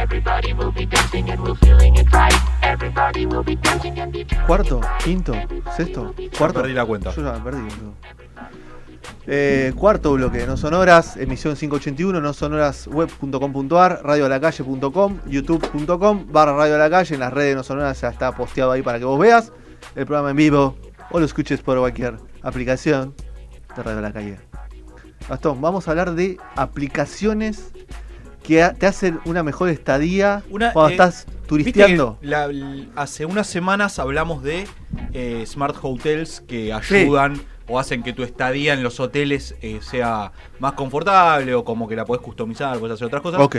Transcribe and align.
Everybody 0.00 0.52
will 0.52 0.72
be 0.72 0.86
dancing 0.86 1.28
and 1.28 1.42
we're 1.42 1.56
feeling 1.56 1.96
it 1.96 2.06
right. 2.12 2.32
Everybody 2.62 3.26
will 3.26 3.42
be 3.42 3.56
dancing 3.56 3.98
and 3.98 4.12
be 4.12 4.24
¿Cuarto? 4.46 4.80
¿Quinto? 5.02 5.34
¿Sexto? 5.76 6.14
¿Cuarto? 6.38 6.62
perdí 6.62 6.72
la 6.72 6.86
cuenta. 6.86 7.12
Yo 7.12 7.24
ya 7.24 7.32
me 7.32 7.40
perdí. 7.40 7.68
Eh, 9.26 9.72
cuarto 9.76 10.12
bloque, 10.12 10.46
no 10.46 10.56
sonoras, 10.56 11.16
emisión 11.16 11.56
581, 11.56 12.20
no 12.20 12.32
sonorasweb.com.ar, 12.32 14.00
radioalacalle.com, 14.04 15.18
youtube.com, 15.26 16.26
barra 16.32 16.56
radio 16.56 16.76
a 16.76 16.78
la 16.78 16.88
calle, 16.88 17.14
en 17.14 17.20
las 17.20 17.32
redes 17.32 17.56
no 17.56 17.62
sonoras 17.62 18.00
ya 18.00 18.08
está 18.08 18.32
posteado 18.32 18.72
ahí 18.72 18.82
para 18.82 18.98
que 18.98 19.04
vos 19.04 19.18
veas 19.18 19.52
el 19.96 20.06
programa 20.06 20.30
en 20.30 20.36
vivo 20.36 20.76
o 21.10 21.18
lo 21.18 21.26
escuches 21.26 21.60
por 21.60 21.78
cualquier 21.78 22.16
aplicación 22.42 23.14
de 23.76 23.82
Radio 23.82 23.98
a 23.98 24.02
la 24.02 24.12
Calle. 24.12 24.38
Gastón, 25.28 25.60
vamos 25.60 25.88
a 25.88 25.90
hablar 25.90 26.14
de 26.14 26.38
aplicaciones 26.56 27.72
que 28.48 28.68
te 28.78 28.86
hacen 28.86 29.20
una 29.26 29.42
mejor 29.42 29.68
estadía 29.68 30.42
Una, 30.50 30.72
cuando 30.72 30.88
eh, 30.88 30.92
estás 30.94 31.26
turisteando. 31.46 32.18
la- 32.22 32.48
hace 32.96 33.26
unas 33.26 33.46
semanas 33.46 33.98
hablamos 33.98 34.42
de 34.42 34.66
eh, 35.12 35.44
smart 35.46 35.76
hotels 35.82 36.40
que 36.40 36.72
ayudan 36.72 37.40
o 37.68 37.78
hacen 37.78 38.02
que 38.02 38.14
tu 38.14 38.22
estadía 38.22 38.72
en 38.72 38.82
los 38.82 38.98
hoteles 39.00 39.54
eh, 39.60 39.80
sea 39.82 40.32
más 40.58 40.72
confortable 40.72 41.54
o 41.54 41.62
como 41.64 41.86
que 41.86 41.94
la 41.94 42.06
podés 42.06 42.22
customizar, 42.22 42.78
puedes 42.78 42.94
hacer 42.94 43.06
otras 43.06 43.20
cosas. 43.22 43.40
Ok. 43.40 43.56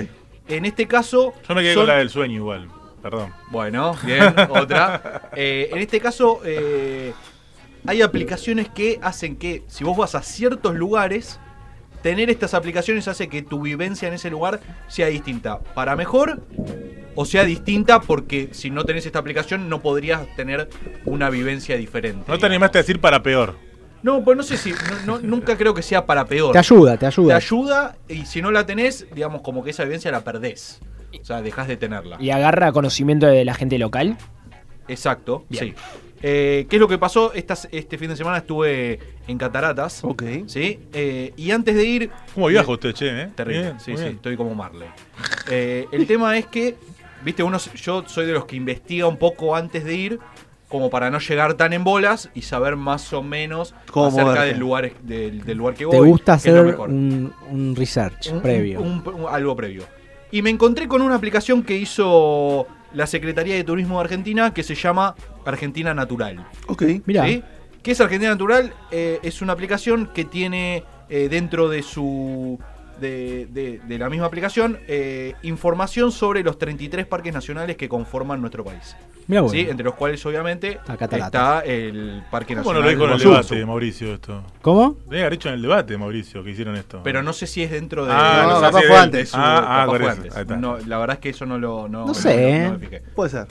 En 0.48 0.66
este 0.66 0.88
caso. 0.88 1.34
Yo 1.48 1.54
me 1.56 1.62
quedé 1.62 1.76
son- 1.76 1.82
con 1.84 1.88
la 1.90 1.98
del 2.00 2.10
sueño 2.10 2.36
igual. 2.38 2.68
Perdón. 3.04 3.32
Bueno, 3.52 3.96
bien, 4.04 4.34
otra. 4.50 5.30
Eh, 5.36 5.70
en 5.72 5.78
este 5.78 6.00
caso, 6.00 6.42
eh, 6.44 7.14
hay 7.86 8.02
aplicaciones 8.02 8.68
que 8.70 9.00
hacen 9.04 9.38
que, 9.38 9.64
si 9.68 9.84
vos 9.84 9.96
vas 9.96 10.16
a 10.16 10.24
ciertos 10.24 10.76
lugares, 10.76 11.40
tener 12.02 12.30
estas 12.30 12.54
aplicaciones 12.54 13.08
hace 13.08 13.28
que 13.28 13.42
tu 13.42 13.62
vivencia 13.62 14.08
en 14.08 14.14
ese 14.14 14.30
lugar 14.30 14.60
sea 14.88 15.08
distinta. 15.08 15.60
Para 15.60 15.96
mejor 15.96 16.42
o 17.16 17.26
sea 17.26 17.44
distinta 17.44 18.00
porque 18.02 18.50
si 18.52 18.70
no 18.70 18.86
tenés 18.86 19.06
esta 19.06 19.20
aplicación 19.20 19.68
no 19.70 19.82
podrías 19.82 20.26
tener 20.36 20.70
una 21.06 21.30
vivencia 21.30 21.76
diferente. 21.78 22.24
No 22.32 22.38
te 22.38 22.46
animaste 22.46 22.78
a 22.78 22.82
decir 22.82 23.00
para 23.02 23.22
peor. 23.24 23.56
No, 24.02 24.24
pues 24.24 24.38
no 24.38 24.44
sé 24.44 24.56
si. 24.56 24.72
no- 25.06 25.18
no- 25.18 25.20
nunca 25.20 25.58
creo 25.58 25.74
que 25.74 25.82
sea 25.82 26.06
para 26.06 26.24
peor. 26.26 26.54
Te 26.54 26.60
ayuda, 26.60 26.94
te 26.94 27.00
Te 27.00 27.06
ayuda. 27.08 27.36
ayuda 27.36 27.98
y 28.08 28.26
si 28.26 28.42
no 28.42 28.50
la 28.52 28.66
tenés, 28.66 29.06
digamos, 29.14 29.42
como 29.42 29.62
que 29.64 29.72
esa 29.72 29.84
vivencia 29.84 30.10
la 30.12 30.22
perdés. 30.24 30.80
O 31.22 31.26
sea, 31.26 31.42
dejás 31.42 31.68
de 31.68 31.76
tenerla. 31.76 32.16
Y 32.22 32.30
agarra 32.30 32.72
conocimiento 32.72 33.26
de 33.28 33.44
la 33.44 33.54
gente 33.56 33.78
local. 33.78 34.16
Exacto, 34.88 35.46
Bien. 35.50 35.66
sí. 35.66 35.74
Eh, 36.22 36.68
¿Qué 36.70 36.76
es 36.76 36.80
lo 36.80 36.88
que 36.88 36.98
pasó? 36.98 37.34
Estas- 37.34 37.68
este 37.72 37.98
fin 37.98 38.10
de 38.10 38.16
semana 38.16 38.38
estuve 38.40 39.00
en 39.28 39.38
Cataratas. 39.38 40.04
Ok. 40.04 40.24
¿Sí? 40.48 40.80
Eh, 40.94 41.34
y 41.38 41.52
antes 41.52 41.76
de 41.76 41.86
ir. 41.86 42.10
¿Cómo 42.36 42.48
viaja 42.48 42.72
usted, 42.72 42.94
che? 42.94 43.22
Eh? 43.24 43.30
Terrible. 43.36 43.62
Bien, 43.62 43.80
sí, 43.80 43.96
sí, 43.96 44.02
bien. 44.04 44.16
estoy 44.16 44.36
como 44.36 44.54
Marley. 44.56 44.90
Eh, 45.50 45.88
el 45.92 46.06
tema 46.08 46.38
es 46.38 46.46
que, 46.48 46.76
viste, 47.24 47.42
uno, 47.44 47.58
yo 47.76 48.04
soy 48.08 48.26
de 48.26 48.34
los 48.34 48.46
que 48.46 48.56
investiga 48.56 49.08
un 49.08 49.18
poco 49.18 49.56
antes 49.56 49.84
de 49.86 49.96
ir, 49.96 50.20
como 50.68 50.90
para 50.92 51.10
no 51.10 51.18
llegar 51.20 51.56
tan 51.56 51.74
en 51.74 51.84
bolas 51.84 52.30
y 52.36 52.44
saber 52.44 52.76
más 52.76 53.12
o 53.14 53.24
menos 53.24 53.74
Cómo 53.90 54.08
acerca 54.08 54.44
del 54.44 54.60
lugar, 54.60 54.92
del, 55.02 55.44
del 55.44 55.58
lugar 55.58 55.74
que 55.74 55.80
Te 55.80 55.98
voy. 55.98 56.10
gusta 56.10 56.36
es 56.36 56.46
lo 56.46 56.60
hacer 56.62 56.80
un, 56.80 57.34
un 57.50 57.76
research 57.76 58.32
Un- 58.32 58.42
previo. 58.42 58.80
un- 58.82 59.02
un- 59.08 59.26
algo 59.32 59.56
previo. 59.56 59.84
Y 60.32 60.44
me 60.44 60.52
encontré 60.52 60.88
con 60.88 61.02
una 61.02 61.16
aplicación 61.16 61.64
que 61.64 61.76
hizo 61.76 62.68
la 62.94 63.08
Secretaría 63.08 63.56
de 63.56 63.64
Turismo 63.64 63.96
de 63.98 64.04
Argentina 64.04 64.54
que 64.54 64.62
se 64.62 64.76
llama 64.76 65.16
Argentina 65.50 65.94
Natural. 65.94 66.46
Ok. 66.68 66.84
Mirá, 67.06 67.26
¿sí? 67.26 67.44
¿Qué 67.84 67.92
es 67.92 68.02
Argentina 68.02 68.32
Natural? 68.32 68.74
Eh, 68.92 69.20
es 69.24 69.42
una 69.42 69.54
aplicación 69.54 70.08
que 70.14 70.26
tiene 70.26 70.84
eh, 71.10 71.28
dentro 71.30 71.70
de 71.70 71.82
su. 71.84 72.60
De, 73.00 73.46
de- 73.46 73.80
de 73.88 73.98
la 73.98 74.10
misma 74.10 74.26
aplicación 74.26 74.78
eh, 74.86 75.34
información 75.44 76.12
sobre 76.12 76.44
los 76.44 76.58
33 76.58 77.06
parques 77.06 77.34
nacionales 77.34 77.78
que 77.78 77.88
conforman 77.88 78.42
nuestro 78.42 78.66
país. 78.66 78.94
mirá 79.28 79.40
vos. 79.40 79.54
¿sí? 79.54 79.62
Entre 79.70 79.86
los 79.86 79.94
cuales, 79.94 80.26
obviamente, 80.26 80.80
Está 81.26 81.62
el 81.62 82.22
Parque 82.30 82.56
¿Cómo 82.58 82.74
Nacional 82.74 82.82
no 82.82 82.86
lo 82.86 82.90
dijo 82.90 83.06
en 83.06 83.12
el 83.14 83.20
debate, 83.20 83.66
Mauricio, 83.66 84.14
esto? 84.16 84.44
¿Cómo? 84.62 84.98
Debe 85.06 85.22
haber 85.22 85.32
dicho 85.32 85.48
en 85.48 85.56
el 85.56 85.62
debate, 85.62 85.98
Mauricio, 85.98 86.44
que 86.44 86.50
hicieron 86.52 86.76
esto. 86.76 87.00
Pero 87.02 87.24
no 87.24 87.32
sé 87.32 87.48
si 87.48 87.64
es 87.64 87.72
dentro 87.72 88.06
de. 88.06 88.12
Ah, 88.14 88.46
no, 88.50 88.56
sé 88.56 88.62
capaz 88.66 88.80
fue 88.80 88.88
de- 88.90 88.96
antes. 88.98 89.32
Ah, 89.34 89.84
ah, 89.84 89.86
fue 89.88 90.10
antes. 90.10 90.48
No, 90.58 90.78
la 90.80 90.98
verdad 90.98 91.14
es 91.16 91.20
que 91.22 91.30
eso 91.30 91.46
no 91.46 91.58
lo. 91.58 91.88
No, 91.88 92.06
No 92.06 92.14
sé, 92.14 92.68
no. 92.70 92.80
Puede 93.16 93.30
ser. 93.30 93.48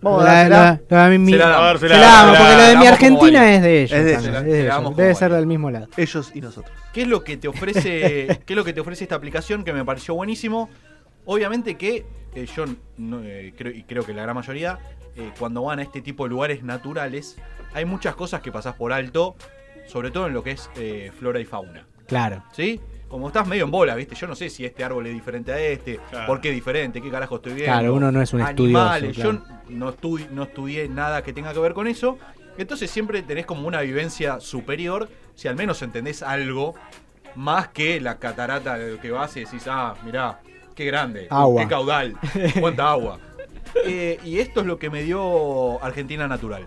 Vamos 0.00 0.22
a 0.22 0.24
La- 0.24 0.32
dársela. 0.48 0.80
la- 0.90 1.08
la- 1.08 1.18
mi- 1.18 1.32
Se 1.32 1.38
la 1.38 1.48
damos. 1.48 1.60
A 1.60 1.66
ver, 1.72 1.78
se 1.80 1.88
se 1.88 1.94
la- 1.94 1.98
la 2.00 2.06
damos, 2.06 2.26
se 2.26 2.32
la- 2.32 2.38
porque 2.48 2.56
lo 2.62 2.68
de 2.68 2.76
mi 2.76 2.86
Argentina 2.86 3.52
es 3.54 3.62
de 3.62 3.82
ellos. 3.82 4.04
Debe 4.96 5.14
ser 5.14 5.32
del 5.32 5.46
mismo 5.46 5.70
lado. 5.70 5.88
Ellos 5.96 6.30
y 6.34 6.40
nosotros. 6.40 6.76
¿Qué 6.92 7.02
es 7.02 7.08
lo 7.08 7.24
que 7.24 7.36
te 7.36 7.48
ofrece, 7.48 8.26
qué 8.46 8.52
es 8.52 8.56
lo 8.56 8.64
que 8.64 8.72
te 8.72 8.80
ofrece 8.80 9.04
esta 9.04 9.16
aplicación 9.16 9.64
que 9.64 9.72
me 9.72 9.84
pareció 9.84 10.14
buenísimo? 10.14 10.68
Obviamente 11.24 11.76
que 11.76 12.06
eh, 12.34 12.46
yo 12.56 12.64
no, 12.96 13.20
eh, 13.24 13.52
creo, 13.56 13.72
y 13.72 13.82
creo 13.82 14.04
que 14.04 14.14
la 14.14 14.22
gran 14.22 14.34
mayoría, 14.36 14.78
eh, 15.16 15.30
cuando 15.38 15.62
van 15.62 15.78
a 15.78 15.82
este 15.82 16.00
tipo 16.00 16.24
de 16.24 16.30
lugares 16.30 16.62
naturales, 16.62 17.36
hay 17.74 17.84
muchas 17.84 18.14
cosas 18.14 18.40
que 18.40 18.50
pasás 18.52 18.74
por 18.76 18.92
alto, 18.92 19.34
sobre 19.86 20.10
todo 20.10 20.26
en 20.28 20.32
lo 20.34 20.42
que 20.42 20.52
es 20.52 20.70
eh, 20.76 21.10
flora 21.18 21.40
y 21.40 21.44
fauna. 21.44 21.86
Claro. 22.06 22.42
¿Sí? 22.52 22.80
Como 23.08 23.28
estás 23.28 23.46
medio 23.46 23.64
en 23.64 23.70
bola, 23.70 23.94
¿viste? 23.94 24.14
Yo 24.14 24.26
no 24.26 24.34
sé 24.34 24.50
si 24.50 24.64
este 24.66 24.84
árbol 24.84 25.06
es 25.06 25.14
diferente 25.14 25.50
a 25.52 25.58
este, 25.58 25.98
Claro. 26.10 26.26
por 26.26 26.40
qué 26.40 26.50
es 26.50 26.54
diferente, 26.54 27.00
qué 27.00 27.10
carajo 27.10 27.36
estoy 27.36 27.54
viendo. 27.54 27.72
Claro, 27.72 27.94
uno 27.94 28.12
no 28.12 28.20
es 28.20 28.32
un 28.34 28.42
Animales, 28.42 29.10
estudioso, 29.16 29.44
yo 29.66 29.74
no, 29.76 29.92
estudi- 29.94 30.28
no 30.30 30.42
estudié 30.42 30.88
nada 30.88 31.22
que 31.22 31.32
tenga 31.32 31.52
que 31.54 31.58
ver 31.60 31.72
con 31.72 31.86
eso. 31.86 32.18
Entonces 32.58 32.90
siempre 32.90 33.22
tenés 33.22 33.46
como 33.46 33.66
una 33.66 33.80
vivencia 33.80 34.40
superior, 34.40 35.08
si 35.34 35.48
al 35.48 35.56
menos 35.56 35.80
entendés 35.82 36.22
algo, 36.22 36.74
más 37.34 37.68
que 37.68 38.00
la 38.00 38.18
catarata 38.18 38.76
que 39.00 39.10
vas 39.10 39.36
y 39.36 39.44
decís, 39.44 39.62
ah, 39.68 39.94
mirá, 40.04 40.40
qué 40.74 40.84
grande, 40.84 41.28
Agua. 41.30 41.62
qué 41.62 41.68
caudal, 41.68 42.14
cuánta 42.60 42.90
agua. 42.90 43.20
Eh, 43.86 44.18
y 44.24 44.38
esto 44.40 44.60
es 44.60 44.66
lo 44.66 44.78
que 44.78 44.90
me 44.90 45.02
dio 45.02 45.82
Argentina 45.82 46.26
Natural. 46.28 46.66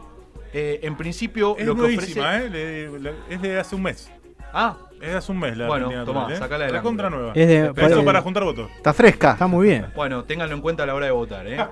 Eh, 0.53 0.79
en 0.83 0.95
principio, 0.97 1.55
Es 1.57 1.65
lo 1.65 1.75
que 1.75 1.81
ofrece... 1.95 2.19
¿eh? 2.19 2.49
Le- 2.49 3.13
es 3.29 3.41
de 3.41 3.59
hace 3.59 3.75
un 3.75 3.83
mes. 3.83 4.09
Ah, 4.53 4.75
Es 5.01 5.09
de 5.11 5.15
hace 5.17 5.31
un 5.31 5.39
mes 5.39 5.57
la 5.57 5.67
Bueno, 5.67 5.85
Argentina 5.87 6.05
tomá, 6.05 6.19
Natural, 6.21 6.37
¿eh? 6.37 6.39
sacala 6.39 6.67
Recontra 6.67 7.09
nueva. 7.09 7.31
Es 7.35 7.47
de- 7.47 7.73
eso 7.87 8.05
para 8.05 8.21
juntar 8.21 8.43
votos. 8.43 8.69
Está 8.77 8.93
fresca. 8.93 9.31
Está 9.31 9.47
muy 9.47 9.67
bien. 9.67 9.87
Bueno, 9.95 10.23
ténganlo 10.25 10.55
en 10.55 10.61
cuenta 10.61 10.83
a 10.83 10.85
la 10.85 10.93
hora 10.95 11.05
de 11.07 11.11
votar, 11.11 11.47
¿eh? 11.47 11.57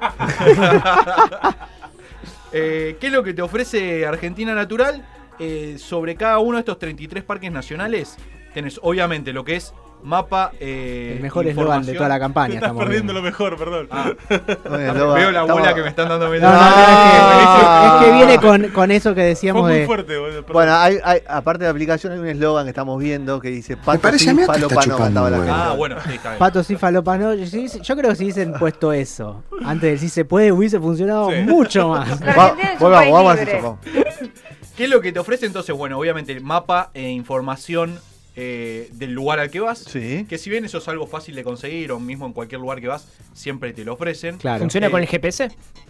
Eh, 2.51 2.97
¿Qué 2.99 3.07
es 3.07 3.13
lo 3.13 3.23
que 3.23 3.33
te 3.33 3.41
ofrece 3.43 4.05
Argentina 4.07 4.55
Natural? 4.55 5.05
Eh, 5.37 5.75
sobre 5.77 6.15
cada 6.15 6.39
uno 6.39 6.57
de 6.57 6.61
estos 6.61 6.79
33 6.79 7.23
parques 7.23 7.51
nacionales, 7.51 8.17
tenés 8.53 8.79
obviamente 8.81 9.31
lo 9.31 9.45
que 9.45 9.55
es 9.55 9.73
mapa. 10.03 10.51
eh, 10.59 11.13
El 11.17 11.21
mejor 11.21 11.47
eslogan 11.47 11.85
de 11.85 11.93
toda 11.93 12.09
la 12.09 12.15
Te 12.15 12.19
campaña. 12.21 12.53
estás 12.55 12.67
estamos 12.69 12.83
perdiendo 12.83 13.13
viendo. 13.13 13.21
lo 13.21 13.21
mejor, 13.21 13.57
perdón. 13.57 13.87
Ah, 13.91 14.11
lo- 14.95 15.13
veo 15.13 15.31
la 15.31 15.43
bola 15.43 15.73
que 15.73 15.81
me 15.81 15.89
están 15.89 16.07
dando. 16.09 16.27
No, 16.29 16.33
no, 16.35 16.39
no, 16.39 16.47
Ah. 16.51 17.99
es, 18.01 18.05
que, 18.05 18.05
es 18.05 18.05
que 18.05 18.17
viene 18.17 18.37
con, 18.41 18.71
con 18.73 18.91
eso 18.91 19.09
que 19.11 19.21
Fue 19.21 19.23
decíamos 19.25 19.63
muy 19.63 19.73
de. 19.79 19.85
fuerte, 19.85 20.17
boludo. 20.17 20.43
Bueno, 20.51 20.73
hay, 20.75 20.97
hay- 21.03 21.21
aparte 21.27 21.59
de 21.63 21.65
la 21.65 21.71
aplicación, 21.71 22.13
hay 22.13 22.19
un 22.19 22.27
eslogan 22.27 22.65
que 22.65 22.69
estamos 22.69 22.99
viendo 22.99 23.39
que 23.39 23.49
dice 23.49 23.77
Pato 23.77 23.99
parece 23.99 24.23
sí, 24.25 24.29
a 24.29 24.33
mí 24.33 24.37
que 24.37 24.41
está 24.43 24.53
falopa 24.53 24.75
no", 24.75 24.81
chupando 24.81 25.29
la. 25.29 25.69
Ah, 25.69 25.73
bueno, 25.75 25.95
sí, 26.05 26.13
está 26.13 26.29
bien. 26.29 26.39
Patos 26.39 26.69
y 26.71 26.75
falopas, 26.75 27.19
no, 27.19 27.33
sí, 27.45 27.67
sí, 27.69 27.79
yo 27.81 27.95
creo 27.95 28.09
que 28.11 28.15
si 28.15 28.23
hubiesen 28.23 28.53
puesto 28.53 28.93
eso 28.93 29.43
antes 29.65 29.89
del 29.89 29.99
si 29.99 30.09
se 30.09 30.25
puede 30.25 30.51
hubiese 30.51 30.79
funcionado 30.79 31.29
Sí. 31.31 31.41
mucho 31.41 31.89
más. 31.89 32.19
Va- 32.37 32.55
vamos 32.79 33.37
eso, 33.39 33.55
vamos. 33.61 33.79
¿Qué 34.77 34.85
es 34.85 34.89
lo 34.89 35.01
que 35.01 35.11
te 35.11 35.19
ofrece 35.19 35.45
entonces? 35.45 35.75
Bueno, 35.75 35.97
obviamente 35.99 36.39
mapa 36.39 36.89
e 36.93 37.09
información 37.09 37.99
eh, 38.41 38.87
del 38.93 39.11
lugar 39.11 39.39
al 39.39 39.51
que 39.51 39.59
vas. 39.59 39.79
Sí. 39.79 40.25
Que 40.29 40.37
si 40.37 40.49
bien 40.49 40.63
eso 40.63 40.77
es 40.77 40.87
algo 40.87 41.07
fácil 41.07 41.35
de 41.35 41.43
conseguir 41.43 41.91
o 41.91 41.99
mismo 41.99 42.25
en 42.25 42.31
cualquier 42.31 42.61
lugar 42.61 42.79
que 42.79 42.87
vas, 42.87 43.05
siempre 43.33 43.73
te 43.73 43.83
lo 43.83 43.93
ofrecen. 43.95 44.37
Claro. 44.37 44.59
¿Funciona 44.59 44.87
Eh, 44.87 44.91
con 44.91 45.01
el 45.01 45.07
GPS? 45.07 45.49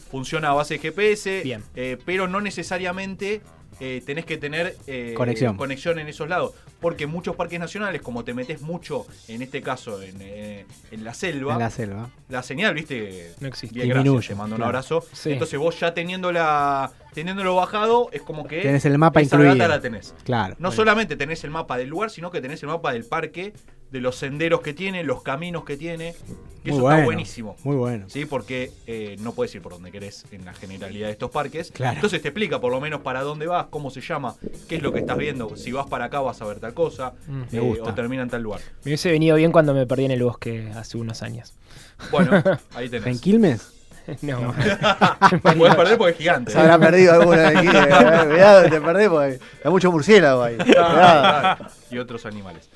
Funciona 0.10 0.50
a 0.50 0.54
base 0.54 0.74
de 0.76 0.80
GPS, 0.80 1.42
Bien. 1.44 1.64
eh, 1.76 1.98
pero 2.06 2.28
no 2.28 2.42
necesariamente 2.42 3.42
eh, 3.80 4.02
tenés 4.06 4.26
que 4.26 4.38
tener 4.38 4.76
eh, 4.88 5.14
Conexión. 5.16 5.58
conexión 5.58 6.00
en 6.00 6.08
esos 6.08 6.28
lados. 6.30 6.54
Porque 6.80 7.08
muchos 7.08 7.36
parques 7.36 7.60
nacionales, 7.60 8.02
como 8.02 8.24
te 8.24 8.34
metes 8.34 8.62
mucho, 8.62 9.06
en 9.28 9.42
este 9.42 9.62
caso, 9.62 10.02
en, 10.02 10.18
eh, 10.22 10.66
en 10.92 11.04
la 11.04 11.14
selva, 11.14 11.54
En 11.54 11.60
la 11.60 11.66
la, 11.66 11.70
selva. 11.72 12.10
señal, 12.44 12.74
viste, 12.74 13.34
No 13.42 13.48
existe. 13.48 13.76
bien, 13.76 13.90
gracias, 13.90 14.04
Disminuye, 14.06 14.28
te 14.30 14.36
mando 14.36 14.56
un 14.56 14.64
abrazo. 14.64 15.04
Sí. 15.12 15.32
Entonces 15.34 15.60
vos 15.60 15.78
ya 15.80 15.94
teniendo 15.94 16.32
la, 16.32 16.92
teniéndolo 17.14 17.56
bajado, 17.56 18.10
es 18.14 18.22
como 18.22 18.48
que 18.48 18.62
Tenés 18.62 18.86
el 18.86 18.98
mapa 18.98 19.20
esa 19.22 19.36
incluido. 19.36 19.56
data 19.56 19.68
la 19.68 19.82
tenés. 19.82 20.14
Claro. 20.24 20.56
No 20.60 20.72
solamente 20.72 21.16
tenés 21.18 21.44
el 21.44 21.50
mapa 21.52 21.78
del 21.78 21.90
lugar, 21.90 22.10
sino 22.10 22.32
que 22.32 22.40
tenés 22.42 22.62
el 22.64 22.70
mapa 22.70 22.94
del 22.94 23.04
parque 23.06 23.54
de 23.92 24.02
los 24.02 24.16
senderos 24.16 24.62
que 24.62 24.74
tiene, 24.74 25.04
los 25.04 25.22
caminos 25.24 25.64
que 25.66 25.78
tiene. 25.78 26.14
Que 26.64 26.72
Muy 26.72 26.78
eso 26.78 26.82
bueno. 26.82 26.98
está 26.98 27.06
buenísimo. 27.06 27.56
Muy 27.64 27.78
bueno. 27.78 28.06
¿sí? 28.10 28.26
Porque 28.26 28.72
eh, 28.86 29.16
no 29.22 29.32
puedes 29.34 29.56
ir 29.56 29.62
por 29.62 29.72
donde 29.72 29.92
querés 29.94 30.26
en 30.32 30.44
la 30.44 30.54
generalidad 30.54 31.08
de 31.08 31.14
estos 31.14 31.32
parques. 31.32 31.72
Claro. 31.72 31.96
Entonces 31.96 32.22
te 32.22 32.28
explica 32.28 32.60
por 32.60 32.72
lo 32.74 32.82
menos 32.82 33.00
para 33.02 33.22
dónde 33.22 33.48
vas, 33.48 33.68
cómo 33.70 33.90
se 33.90 34.02
llama, 34.02 34.36
qué 34.68 34.76
es 34.76 34.82
lo 34.84 34.92
que 34.92 35.00
estás 35.00 35.18
viendo. 35.18 35.56
Si 35.56 35.72
vas 35.72 35.88
para 35.88 36.06
acá 36.06 36.20
vas 36.20 36.42
a 36.42 36.46
ver 36.46 36.60
tal 36.60 36.74
cosa, 36.74 37.14
Mm, 37.28 37.42
me 37.52 37.58
eh, 37.58 37.62
gusta. 37.62 37.90
o 37.90 37.94
termina 37.94 38.24
en 38.24 38.30
tal 38.30 38.42
lugar. 38.44 38.60
Me 38.84 38.90
hubiese 38.90 39.10
venido 39.12 39.38
bien 39.38 39.52
cuando 39.54 39.74
me 39.74 39.88
perdí 39.88 40.06
en 40.06 40.12
el 40.12 40.22
bosque 40.24 40.70
hace 40.76 40.98
unos 40.98 41.24
años. 41.24 41.54
Bueno, 42.12 42.32
ahí 42.76 42.86
¿En 42.86 42.92
tenés. 42.92 43.22
Quilmes? 43.22 43.74
no. 44.22 44.54
Te 44.54 45.38
podés 45.56 45.76
perder 45.76 45.98
porque 45.98 46.12
es 46.12 46.18
gigante. 46.18 46.52
Se 46.52 46.60
habrá 46.60 46.80
perdido 46.80 47.14
alguna 47.14 47.50
de 47.50 47.58
aquí. 47.58 47.68
eh, 47.74 48.26
Cuidado, 48.28 48.64
que 48.64 48.70
te 48.70 48.82
perdés 48.82 49.10
porque 49.10 49.40
hay 49.64 49.72
mucho 49.72 49.92
murciélago 49.92 50.44
ahí. 50.44 50.58
Cuidado. 50.58 51.66
Y 51.92 51.98
otros 51.98 52.26
animales. 52.26 52.70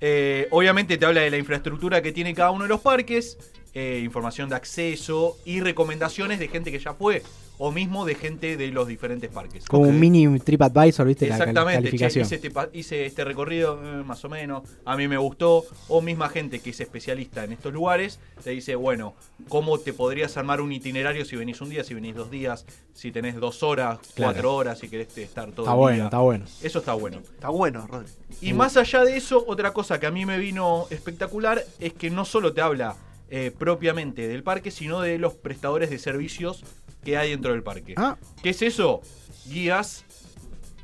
Eh, 0.00 0.48
obviamente 0.50 0.98
te 0.98 1.06
habla 1.06 1.22
de 1.22 1.30
la 1.30 1.38
infraestructura 1.38 2.02
que 2.02 2.12
tiene 2.12 2.34
cada 2.34 2.50
uno 2.50 2.64
de 2.64 2.68
los 2.68 2.80
parques, 2.80 3.38
eh, 3.74 4.00
información 4.04 4.48
de 4.48 4.56
acceso 4.56 5.36
y 5.44 5.60
recomendaciones 5.60 6.38
de 6.38 6.48
gente 6.48 6.70
que 6.70 6.78
ya 6.78 6.94
fue 6.94 7.22
o 7.58 7.70
mismo 7.70 8.04
de 8.04 8.16
gente 8.16 8.56
de 8.56 8.68
los 8.72 8.88
diferentes 8.88 9.30
parques. 9.30 9.64
Como 9.66 9.84
un 9.84 10.00
mini 10.00 10.40
TripAdvisor, 10.40 11.06
¿viste? 11.06 11.26
La 11.28 11.38
cal- 11.38 11.48
Exactamente, 11.50 11.82
che, 11.82 11.98
calificación. 11.98 12.24
hice, 12.24 12.34
este, 12.36 12.52
hice 12.72 13.06
este 13.06 13.24
recorrido 13.24 13.78
eh, 14.00 14.02
más 14.02 14.24
o 14.24 14.28
menos, 14.28 14.62
a 14.84 14.96
mí 14.96 15.06
me 15.06 15.16
gustó, 15.16 15.64
o 15.88 16.00
misma 16.00 16.28
gente 16.28 16.58
que 16.58 16.70
es 16.70 16.80
especialista 16.80 17.44
en 17.44 17.52
estos 17.52 17.72
lugares, 17.72 18.18
te 18.42 18.50
dice, 18.50 18.74
bueno, 18.74 19.14
¿cómo 19.48 19.78
te 19.78 19.92
podrías 19.92 20.36
armar 20.36 20.60
un 20.60 20.72
itinerario 20.72 21.24
si 21.24 21.36
venís 21.36 21.60
un 21.60 21.68
día, 21.70 21.84
si 21.84 21.94
venís 21.94 22.16
dos 22.16 22.32
días, 22.32 22.66
si 22.94 23.12
tenés 23.12 23.36
dos 23.36 23.62
horas, 23.62 23.98
Claro. 24.14 24.32
cuatro 24.32 24.54
horas, 24.56 24.78
si 24.80 24.88
querés 24.88 25.16
estar 25.18 25.52
todo 25.52 25.66
Está 25.66 25.72
el 25.74 25.78
bueno, 25.78 25.96
día? 25.96 26.04
está 26.06 26.18
bueno. 26.18 26.44
Eso 26.62 26.78
está 26.80 26.94
bueno. 26.94 27.18
Está 27.18 27.48
bueno, 27.50 27.86
Rodri. 27.86 28.08
Y 28.40 28.54
más 28.54 28.76
allá 28.76 29.04
de 29.04 29.16
eso, 29.16 29.44
otra 29.46 29.72
cosa 29.72 30.00
que 30.00 30.06
a 30.06 30.10
mí 30.10 30.26
me 30.26 30.38
vino 30.38 30.86
espectacular 30.90 31.62
es 31.78 31.92
que 31.92 32.10
no 32.10 32.24
solo 32.24 32.52
te 32.52 32.60
habla 32.60 32.96
eh, 33.34 33.50
propiamente 33.50 34.28
del 34.28 34.42
parque, 34.42 34.70
sino 34.70 35.00
de 35.00 35.16
los 35.16 35.32
prestadores 35.32 35.88
de 35.88 35.98
servicios 35.98 36.64
que 37.02 37.16
hay 37.16 37.30
dentro 37.30 37.52
del 37.52 37.62
parque. 37.62 37.94
Ah, 37.96 38.18
¿Qué 38.42 38.50
es 38.50 38.60
eso? 38.60 39.00
Guías 39.46 40.04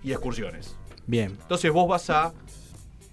y 0.02 0.12
excursiones. 0.12 0.74
bien. 1.06 1.36
Entonces 1.42 1.70
vos 1.70 1.86
vas 1.86 2.08
a, 2.08 2.32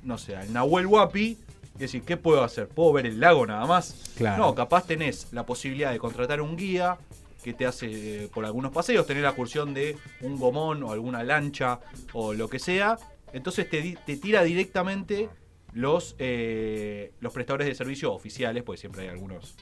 no 0.04 0.18
sé, 0.18 0.38
al 0.38 0.54
Nahuel 0.54 0.88
Huapi 0.88 1.38
y 1.76 1.78
decís, 1.78 2.02
¿qué 2.06 2.16
puedo 2.16 2.46
hacer? 2.46 2.70
¿Puedo 2.70 2.94
ver 2.94 3.08
el 3.08 3.20
lago 3.20 3.46
nada 3.46 3.66
más? 3.66 4.14
Claro. 4.16 4.42
No, 4.42 4.56
capaz 4.56 4.88
tenés 4.88 5.28
la 5.34 5.46
posibilidad 5.46 5.92
de 5.92 6.00
contratar 6.00 6.40
un 6.40 6.56
guía 6.56 6.98
que 7.44 7.54
te 7.54 7.66
hace 7.66 8.24
eh, 8.24 8.30
por 8.34 8.46
algunos 8.46 8.72
paseos, 8.72 9.06
tener 9.06 9.24
la 9.24 9.32
excursión 9.32 9.74
de 9.74 9.98
un 10.22 10.40
gomón 10.40 10.82
o 10.82 10.94
alguna 10.94 11.24
lancha 11.24 11.82
o 12.14 12.34
lo 12.34 12.48
que 12.48 12.60
sea. 12.60 12.98
Entonces 13.34 13.70
te, 13.70 14.16
tira 14.16 14.44
directamente 14.44 15.28
los, 15.76 16.16
eh, 16.18 17.12
los 17.20 17.32
prestadores 17.32 17.68
de 17.68 17.76
servicio 17.76 18.12
oficiales, 18.14 18.64
porque 18.64 18.80
siempre 18.80 19.04
hay 19.04 19.10
algunos 19.10 19.56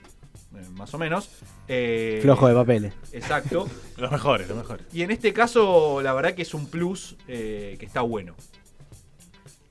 eh, 0.55 0.61
más 0.75 0.93
o 0.93 0.97
menos. 0.97 1.29
eh, 1.67 2.19
Flojo 2.21 2.47
de 2.47 2.53
papeles. 2.53 2.93
Exacto. 3.11 3.67
Los 3.97 4.11
mejores, 4.11 4.47
los 4.47 4.57
mejores. 4.57 4.85
Y 4.93 5.01
en 5.01 5.09
este 5.11 5.33
caso, 5.33 6.01
la 6.01 6.13
verdad 6.13 6.33
que 6.35 6.43
es 6.43 6.53
un 6.53 6.67
plus 6.67 7.17
eh, 7.27 7.75
que 7.79 7.85
está 7.85 8.01
bueno. 8.01 8.35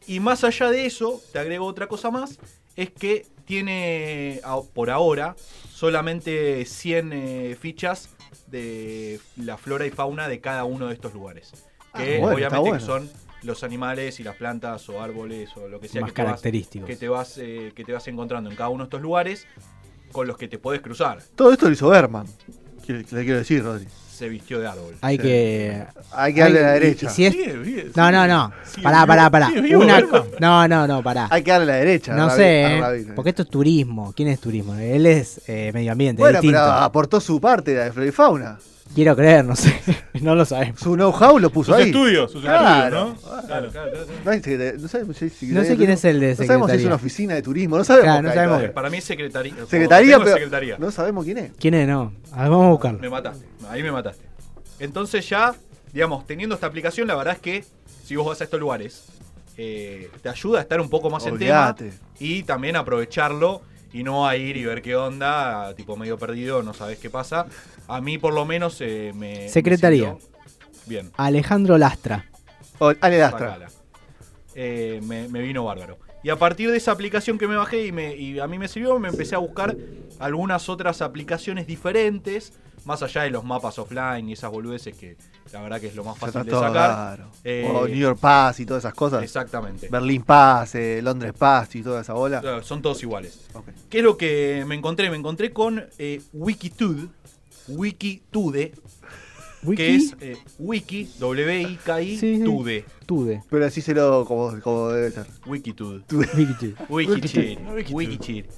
Y 0.06 0.18
más 0.20 0.42
allá 0.44 0.68
de 0.70 0.84
eso, 0.86 1.22
te 1.32 1.38
agrego 1.38 1.64
otra 1.66 1.86
cosa 1.86 2.10
más, 2.10 2.38
es 2.76 2.90
que 2.90 3.24
tiene 3.44 4.40
por 4.74 4.90
ahora 4.90 5.36
solamente 5.72 6.64
100 6.64 7.12
eh, 7.12 7.56
fichas 7.60 8.08
de 8.48 9.20
la 9.36 9.56
flora 9.56 9.86
y 9.86 9.90
fauna 9.90 10.28
de 10.28 10.40
cada 10.40 10.64
uno 10.64 10.88
de 10.88 10.94
estos 10.94 11.14
lugares. 11.14 11.52
Que 11.94 12.16
Ah, 12.16 12.18
bueno, 12.20 12.34
obviamente 12.36 12.58
bueno. 12.58 12.78
que 12.78 12.84
son 12.84 13.10
los 13.42 13.62
animales 13.64 14.20
y 14.20 14.22
las 14.22 14.36
plantas 14.36 14.88
o 14.88 15.00
árboles 15.02 15.50
o 15.56 15.68
lo 15.68 15.80
que 15.80 15.88
sea 15.88 16.00
Más 16.02 16.10
que 16.10 16.16
te, 16.16 16.22
vas, 16.22 16.28
característicos. 16.32 16.86
que, 16.88 16.96
te 16.96 17.08
vas, 17.08 17.38
eh, 17.38 17.72
que 17.74 17.84
te 17.84 17.92
vas 17.92 18.06
encontrando 18.08 18.50
en 18.50 18.56
cada 18.56 18.68
uno 18.68 18.84
de 18.84 18.88
estos 18.88 19.02
lugares 19.02 19.46
con 20.12 20.26
los 20.26 20.36
que 20.36 20.48
te 20.48 20.58
podés 20.58 20.80
cruzar. 20.80 21.18
Todo 21.34 21.52
esto 21.52 21.66
lo 21.66 21.72
hizo 21.72 21.88
Berman. 21.88 22.26
Le 22.86 23.04
quiero 23.04 23.38
decir, 23.38 23.62
Rodri. 23.62 23.86
Se 24.12 24.28
vistió 24.28 24.60
de 24.60 24.66
árbol. 24.68 24.94
Hay 25.00 25.16
Sí. 25.16 25.22
que. 25.22 25.84
Hay 26.12 26.34
que 26.34 26.40
darle 26.40 26.58
a 26.58 26.62
la 26.62 26.72
derecha. 26.74 27.06
y 27.06 27.08
si 27.10 27.24
es- 27.26 27.32
Sigue 27.32 27.56
bien, 27.56 27.92
No, 27.96 28.12
no, 28.12 28.28
no. 28.28 28.52
Pará, 28.82 29.06
pará, 29.06 29.30
pará. 29.30 29.50
Una... 29.76 30.00
No, 30.38 30.68
no, 30.68 30.86
no, 30.86 31.02
pará. 31.02 31.28
Hay 31.30 31.42
que 31.42 31.50
darle 31.50 31.72
a 31.72 31.74
la 31.76 31.80
derecha. 31.80 32.14
No 32.14 32.28
sé, 32.30 32.78
¿eh? 32.78 33.06
Porque 33.16 33.30
esto 33.30 33.42
es 33.42 33.48
turismo. 33.48 34.12
¿Quién 34.14 34.28
es 34.28 34.38
turismo? 34.40 34.74
Él 34.74 35.06
es 35.06 35.40
eh, 35.48 35.70
medio 35.72 35.92
ambiente, 35.92 36.20
Bueno, 36.20 36.40
distinto. 36.40 36.58
pero 36.60 36.72
aportó 36.72 37.20
su 37.20 37.40
parte 37.40 37.74
de 37.74 37.90
flora 37.92 38.08
y 38.08 38.12
fauna. 38.12 38.58
Quiero 38.94 39.16
creer, 39.16 39.44
no 39.44 39.56
sé. 39.56 39.74
no 40.20 40.34
lo 40.34 40.44
sabemos. 40.44 40.78
Su 40.80 40.94
know-how 40.94 41.38
lo 41.38 41.50
puso 41.50 41.72
Sus 41.72 41.80
ahí. 41.80 41.86
estudios, 41.90 42.30
sus 42.30 42.42
Claro. 42.42 43.08
estudios, 43.14 43.24
¿no? 43.42 43.46
Claro. 43.46 43.70
No, 44.24 44.30
hay 44.30 44.42
secreta- 44.42 44.78
no 44.78 44.88
sabemos 44.88 45.16
si- 45.16 45.30
si- 45.30 45.46
No 45.46 45.64
sé 45.64 45.76
quién 45.76 45.90
es 45.90 46.04
el 46.04 46.20
de 46.20 46.30
No 46.30 46.36
sabemos 46.36 46.48
si 46.48 46.52
es 46.52 46.58
secretaría. 46.82 46.86
una 46.88 46.96
oficina 46.96 47.34
de 47.34 47.42
turismo. 47.42 47.78
No 47.78 47.84
sabemos. 47.84 48.04
Claro, 48.04 48.22
no 48.22 48.26
qué 48.28 48.30
hay 48.32 48.34
sabemos 48.36 48.56
todavía. 48.58 48.74
Para 48.74 48.90
mí 48.90 48.98
es 48.98 49.04
secretaría. 49.04 49.54
Secretaría, 49.66 50.10
Tengo 50.12 50.24
pero 50.24 50.36
secretaría. 50.36 50.76
no 50.78 50.90
sabemos 50.90 51.24
quién 51.24 51.38
es. 51.38 51.52
¿Quién 51.58 51.74
es? 51.74 51.88
No. 51.88 52.12
A 52.32 52.42
ver, 52.42 52.50
vamos 52.50 52.66
a 52.66 52.70
buscarlo. 52.70 52.98
Me 53.00 53.08
mataste. 53.10 53.46
Ahí 53.70 53.82
me 53.82 53.92
mataste. 53.92 54.24
Entonces 54.78 55.26
ya, 55.28 55.54
digamos, 55.92 56.26
teniendo 56.26 56.54
esta 56.54 56.66
aplicación, 56.66 57.08
la 57.08 57.14
verdad 57.14 57.34
es 57.34 57.40
que 57.40 57.64
si 58.04 58.16
vos 58.16 58.26
vas 58.26 58.40
a 58.42 58.44
estos 58.44 58.60
lugares, 58.60 59.04
eh, 59.56 60.10
te 60.22 60.28
ayuda 60.28 60.58
a 60.58 60.62
estar 60.62 60.80
un 60.80 60.90
poco 60.90 61.08
más 61.08 61.24
en 61.26 61.38
tema 61.38 61.74
y 62.18 62.42
también 62.42 62.76
aprovecharlo 62.76 63.62
y 63.92 64.02
no 64.02 64.26
a 64.26 64.36
ir 64.36 64.56
y 64.56 64.64
ver 64.64 64.82
qué 64.82 64.96
onda, 64.96 65.74
tipo 65.74 65.96
medio 65.96 66.18
perdido, 66.18 66.62
no 66.62 66.74
sabes 66.74 66.98
qué 66.98 67.10
pasa. 67.10 67.46
A 67.88 68.00
mí 68.00 68.18
por 68.18 68.32
lo 68.32 68.44
menos 68.44 68.80
eh, 68.80 69.12
me... 69.14 69.48
Secretaría. 69.48 70.16
Bien. 70.86 71.10
Alejandro 71.16 71.78
Lastra. 71.78 72.26
O- 72.78 72.92
Ale. 73.00 73.20
Sacala. 73.20 73.68
Eh, 74.54 75.00
me, 75.04 75.28
me 75.28 75.40
vino 75.40 75.64
bárbaro. 75.64 75.98
Y 76.22 76.30
a 76.30 76.36
partir 76.36 76.70
de 76.70 76.76
esa 76.76 76.92
aplicación 76.92 77.36
que 77.38 77.48
me 77.48 77.56
bajé 77.56 77.86
y, 77.86 77.92
me, 77.92 78.14
y 78.14 78.38
a 78.38 78.46
mí 78.46 78.58
me 78.58 78.68
sirvió, 78.68 78.98
me 78.98 79.08
empecé 79.08 79.34
a 79.34 79.38
buscar 79.38 79.76
algunas 80.20 80.68
otras 80.68 81.02
aplicaciones 81.02 81.66
diferentes, 81.66 82.52
más 82.84 83.02
allá 83.02 83.22
de 83.22 83.30
los 83.30 83.44
mapas 83.44 83.78
offline 83.78 84.28
y 84.28 84.32
esas 84.34 84.50
boludeces 84.52 84.96
que 84.96 85.16
la 85.52 85.62
verdad 85.62 85.80
que 85.80 85.86
es 85.88 85.94
lo 85.96 86.04
más 86.04 86.18
fácil 86.18 86.40
está 86.40 86.56
de 86.56 86.66
sacar. 86.66 86.72
claro. 86.72 87.30
Eh, 87.44 87.68
o 87.72 87.86
New 87.88 87.96
York 87.96 88.18
Pass 88.20 88.60
y 88.60 88.66
todas 88.66 88.82
esas 88.84 88.94
cosas. 88.94 89.22
Exactamente. 89.22 89.88
Berlín 89.90 90.22
Pass, 90.22 90.74
eh, 90.74 91.00
Londres 91.02 91.32
Pass 91.36 91.74
y 91.76 91.82
toda 91.82 92.00
esa 92.02 92.12
bola. 92.14 92.40
Claro, 92.40 92.62
Son 92.62 92.80
todos 92.82 93.02
iguales. 93.02 93.46
¿Qué 93.90 93.98
es 93.98 94.04
lo 94.04 94.16
que 94.16 94.64
me 94.66 94.74
encontré? 94.74 95.10
Me 95.10 95.16
encontré 95.16 95.52
con 95.52 95.84
eh, 95.98 96.20
Wikitude, 96.32 97.08
Wikitude, 97.68 98.72
Wiki. 99.62 99.76
que 99.76 99.94
es 99.94 100.16
eh, 100.20 100.36
Wiki, 100.58 101.08
W-I-K-I, 101.18 102.16
Sí, 102.18 102.36
sí. 102.38 102.44
Tude. 102.44 102.84
Tude. 103.06 103.42
Pero 103.50 103.64
decíselo 103.64 104.24
como, 104.26 104.58
como 104.60 104.88
debe 104.90 105.10
ser. 105.10 105.26
Wikitude. 105.46 106.04
Wiki. 106.12 106.74
Wikichir. 106.88 107.58
Wikichir. 107.90 108.48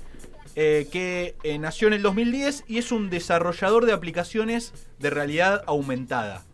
Eh, 0.56 0.86
que 0.92 1.34
eh, 1.42 1.58
nació 1.58 1.88
en 1.88 1.94
el 1.94 2.02
2010 2.02 2.64
y 2.68 2.78
es 2.78 2.92
un 2.92 3.10
desarrollador 3.10 3.86
de 3.86 3.92
aplicaciones 3.92 4.72
de 5.00 5.10
realidad 5.10 5.62
aumentada. 5.66 6.44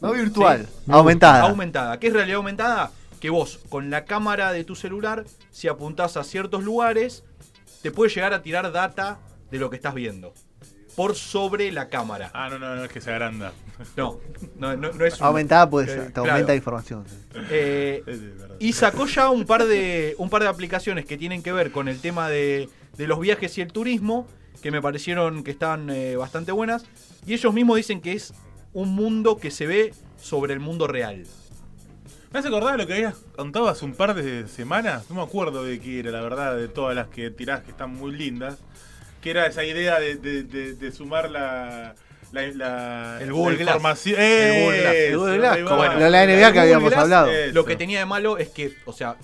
No 0.00 0.12
virtual, 0.12 0.66
Sí. 0.66 0.90
aumentada. 0.92 1.42
Aumentada. 1.42 1.98
¿Qué 1.98 2.08
es 2.08 2.12
realidad 2.12 2.36
aumentada? 2.36 2.90
Que 3.20 3.30
vos, 3.30 3.60
con 3.68 3.90
la 3.90 4.04
cámara 4.04 4.52
de 4.52 4.64
tu 4.64 4.74
celular, 4.76 5.24
si 5.50 5.68
apuntás 5.68 6.16
a 6.16 6.24
ciertos 6.24 6.62
lugares, 6.62 7.24
te 7.82 7.90
puede 7.90 8.12
llegar 8.12 8.34
a 8.34 8.42
tirar 8.42 8.70
data 8.72 9.18
de 9.50 9.58
lo 9.58 9.70
que 9.70 9.76
estás 9.76 9.94
viendo. 9.94 10.34
Por 10.94 11.14
sobre 11.14 11.72
la 11.72 11.88
cámara. 11.88 12.30
Ah, 12.32 12.48
no, 12.50 12.58
no, 12.58 12.74
no, 12.74 12.84
es 12.84 12.90
que 12.90 13.00
se 13.02 13.10
agranda. 13.10 13.52
No, 13.96 14.18
no, 14.58 14.74
no, 14.76 14.92
no 14.92 15.04
es 15.04 15.20
un- 15.20 15.26
Aumentada, 15.26 15.68
pues 15.68 15.90
Eh, 15.90 15.96
te 16.06 16.12
claro. 16.12 16.30
aumenta 16.32 16.54
información. 16.54 17.04
Eh. 17.50 18.02
Y 18.58 18.72
sacó 18.72 19.06
ya 19.06 19.28
un 19.28 19.44
par 19.44 19.66
de 19.66 20.14
un 20.18 20.30
par 20.30 20.42
de 20.42 20.48
aplicaciones 20.48 21.04
que 21.04 21.18
tienen 21.18 21.42
que 21.42 21.52
ver 21.52 21.70
con 21.70 21.88
el 21.88 22.00
tema 22.00 22.30
de, 22.30 22.70
de 22.96 23.06
los 23.06 23.20
viajes 23.20 23.58
y 23.58 23.60
el 23.60 23.72
turismo, 23.72 24.26
que 24.62 24.70
me 24.70 24.80
parecieron 24.80 25.44
que 25.44 25.50
están 25.50 25.90
eh, 25.90 26.16
bastante 26.16 26.52
buenas. 26.52 26.84
Y 27.26 27.34
ellos 27.34 27.52
mismos 27.52 27.76
dicen 27.76 28.00
que 28.00 28.12
es 28.12 28.32
un 28.72 28.94
mundo 28.94 29.38
que 29.38 29.50
se 29.50 29.66
ve 29.66 29.94
sobre 30.20 30.52
el 30.52 30.60
mundo 30.60 30.86
real. 30.86 31.24
¿Me 32.32 32.40
has 32.40 32.46
acordado 32.46 32.72
de 32.72 32.78
lo 32.78 32.86
que 32.86 32.94
habías 32.94 33.14
contado 33.36 33.68
hace 33.68 33.84
un 33.84 33.94
par 33.94 34.14
de 34.14 34.46
semanas? 34.48 35.04
No 35.08 35.16
me 35.16 35.22
acuerdo 35.22 35.64
de 35.64 35.80
qué 35.80 36.00
era, 36.00 36.10
la 36.10 36.20
verdad, 36.20 36.56
de 36.56 36.68
todas 36.68 36.94
las 36.94 37.08
que 37.08 37.30
tirás 37.30 37.62
que 37.62 37.70
están 37.70 37.94
muy 37.94 38.12
lindas. 38.12 38.58
Que 39.22 39.30
era 39.30 39.46
esa 39.46 39.64
idea 39.64 39.98
de, 39.98 40.16
de- 40.16 40.42
de- 40.42 40.74
de 40.74 40.92
sumar 40.92 41.30
la. 41.30 41.94
La, 42.32 42.42
la- 42.48 43.18
El 43.22 43.32
Google 43.32 43.52
la 43.56 43.62
Glass. 43.62 43.74
información. 43.76 44.20
El 44.20 45.16
Google 45.16 45.36
Glass. 45.38 45.62
Bueno, 45.62 46.08
la 46.10 46.26
NBA 46.26 46.26
que 46.26 46.42
Google 46.48 46.60
habíamos 46.60 46.90
Glass, 46.90 47.02
hablado. 47.02 47.30
Lo 47.52 47.64
que 47.64 47.76
tenía 47.76 48.00
de 48.00 48.06
malo 48.06 48.36
es 48.38 48.48
que, 48.50 48.74
o 48.84 48.92
sea, 48.92 49.16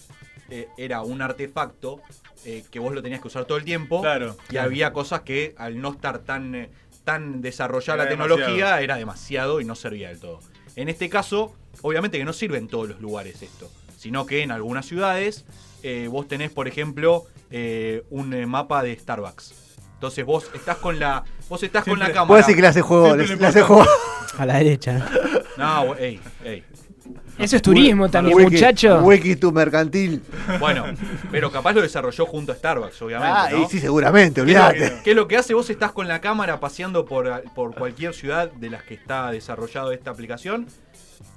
eh, 0.51 0.69
era 0.79 1.03
un 1.03 1.21
artefacto 1.21 2.01
eh, 2.45 2.65
que 2.71 2.79
vos 2.79 2.95
lo 2.95 3.03
tenías 3.03 3.21
que 3.21 3.27
usar 3.29 3.45
todo 3.45 3.59
el 3.59 3.65
tiempo. 3.65 4.01
Claro. 4.01 4.37
Y 4.51 4.57
había 4.57 4.93
cosas 4.93 5.21
que 5.23 5.55
al 5.59 5.81
no 5.81 5.91
estar 5.93 6.21
tan, 6.21 6.55
eh, 6.55 6.71
tan 7.05 7.41
desarrollada 7.43 8.03
Era 8.03 8.05
la 8.05 8.11
tecnología 8.11 8.47
demasiado. 8.47 8.79
era 8.83 8.97
demasiado 8.97 9.61
y 9.61 9.65
no 9.65 9.75
servía 9.75 10.09
del 10.09 10.21
todo. 10.21 10.41
En 10.77 10.89
este 10.89 11.09
caso, 11.09 11.55
obviamente 11.83 12.19
que 12.19 12.25
no 12.25 12.33
sirve 12.33 12.59
en 12.59 12.69
todos 12.69 12.89
los 12.89 13.01
lugares 13.01 13.43
esto, 13.43 13.71
sino 13.97 14.27
que 14.27 14.43
en 14.43 14.51
algunas 14.51 14.87
ciudades 14.87 15.45
eh, 15.83 16.09
vos 16.11 16.29
tenés, 16.29 16.51
por 16.51 16.69
ejemplo, 16.69 17.25
eh, 17.51 18.05
un 18.11 18.33
eh, 18.35 18.47
mapa 18.47 18.83
de 18.83 18.97
Starbucks. 18.99 19.55
Entonces 19.95 20.25
vos 20.25 20.51
estás 20.55 20.79
con 20.79 20.99
la, 20.99 21.25
vos 21.49 21.63
estás 21.63 21.85
con 21.85 21.99
la 21.99 22.07
cámara. 22.09 22.27
Puede 22.27 22.41
decir 22.43 22.57
que 22.57 22.63
le 22.63 22.69
hace 22.69 22.83
juego, 22.83 23.15
le, 23.15 23.37
le 23.37 23.47
hace 23.47 23.63
juego. 23.63 23.85
A 24.39 24.47
la 24.47 24.55
derecha. 24.59 25.07
¿no? 25.57 25.95
Ey, 25.97 26.19
ey. 26.45 26.65
Eso 27.43 27.57
es 27.57 27.63
turismo 27.63 28.09
también, 28.09 28.37
Wiki- 28.37 28.53
muchacho. 28.53 28.99
Wiki 29.03 29.37
tu 29.37 29.53
mercantil. 29.53 30.23
Bueno, 30.61 30.85
pero 31.31 31.51
capaz 31.51 31.73
lo 31.73 31.83
desarrolló 31.83 32.27
junto 32.27 32.53
a 32.53 32.55
Starbucks, 32.55 33.03
obviamente. 33.03 33.35
Ah, 33.37 33.49
¿no? 33.51 33.63
y 33.65 33.67
sí, 33.69 33.81
seguramente, 33.81 34.43
¿Qué 34.45 34.51
es, 34.53 34.57
lo, 34.59 34.67
olvídate. 34.67 35.01
qué 35.03 35.11
es 35.11 35.17
lo 35.17 35.29
que 35.29 35.37
hace? 35.37 35.55
Vos 35.55 35.69
estás 35.71 35.93
con 35.93 36.09
la 36.09 36.21
cámara 36.21 36.61
paseando 36.61 37.05
por, 37.05 37.43
por 37.55 37.75
cualquier 37.75 38.15
ciudad 38.15 38.51
de 38.51 38.71
las 38.71 38.83
que 38.85 38.95
está 38.95 39.31
desarrollado 39.31 39.93
esta 39.93 40.11
aplicación 40.11 40.67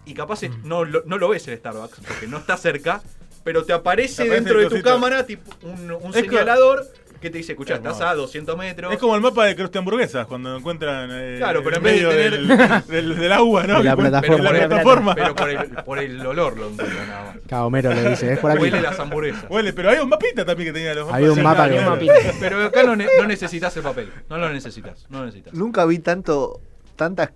y 0.06 0.14
capaz 0.14 0.44
es- 0.44 0.52
no, 0.64 0.86
lo- 0.86 1.04
no 1.06 1.18
lo 1.18 1.30
ves 1.30 1.48
el 1.48 1.58
Starbucks 1.58 2.00
porque 2.08 2.28
no 2.28 2.38
está 2.38 2.58
cerca, 2.58 3.02
pero 3.44 3.64
te 3.64 3.74
aparece, 3.74 4.24
Te 4.24 4.30
aparece 4.30 4.44
dentro 4.44 4.60
de 4.70 4.76
tu 4.76 4.82
cámara 4.84 5.26
tipo 5.26 5.52
un, 5.64 6.14
señalador 6.14 6.88
que 7.05 7.05
te 7.30 7.38
dice, 7.38 7.54
escuchá, 7.54 7.76
estás 7.76 8.00
a 8.02 8.14
200 8.14 8.58
metros. 8.58 8.92
Es 8.94 9.00
como 9.00 9.16
el 9.16 9.22
mapa 9.22 9.46
de 9.46 9.56
Crusty 9.56 9.78
Hamburguesas, 9.78 10.28
cuando 10.28 10.56
encuentran 10.58 11.10
eh, 11.12 11.36
Claro, 11.38 11.64
pero 11.64 11.78
en 11.78 11.78
en 11.78 11.84
vez 11.84 11.94
de 12.02 12.08
medio 12.08 12.10
tener- 12.10 12.48
del, 12.88 12.88
del- 12.88 13.18
del 13.20 13.32
agua, 13.32 13.68
¿no? 13.68 13.78
De 13.78 13.84
la 13.84 13.96
plataforma. 13.96 14.44
la 14.44 14.52
Pero 14.52 14.62
por- 14.62 14.68
plataforma. 14.70 15.16
Pero 15.16 15.36
por 15.36 15.50
el, 15.50 15.70
por 15.84 16.00
el 16.00 16.26
olor 16.26 16.58
lo 16.58 16.70
encuentran 16.70 17.08
nada 17.08 17.24
más. 17.26 17.36
Cada 17.48 17.66
Homero 17.66 17.94
le 17.94 18.10
dice, 18.10 18.34
es 18.34 18.40
por 18.40 18.52
aquí. 18.52 18.62
Huele 18.62 18.82
las 18.82 19.00
hamburguesas. 19.00 19.46
Huele, 19.50 19.74
pero 19.74 19.90
hay 19.90 20.00
un 20.00 20.10
mapita 20.10 20.46
también 20.46 20.70
que 20.70 20.74
tenía 20.74 20.94
los 20.94 21.12
Había 21.12 21.32
un 21.32 21.42
mapa 21.44 21.70
que- 21.70 21.76
Claro. 21.76 22.00
Pero 22.40 22.64
acá 22.66 22.84
no, 22.84 22.96
ne- 22.96 23.08
no 23.20 23.28
necesitas 23.28 23.76
el 23.78 23.84
papel. 23.84 24.12
No 24.30 24.38
lo 24.38 24.52
necesitas. 24.52 25.06
No 25.10 25.20
lo 25.20 25.26
necesitas. 25.26 25.54
Nunca 25.54 25.86
vi 25.86 26.00
tanto 26.00 26.60
tantas 26.96 27.30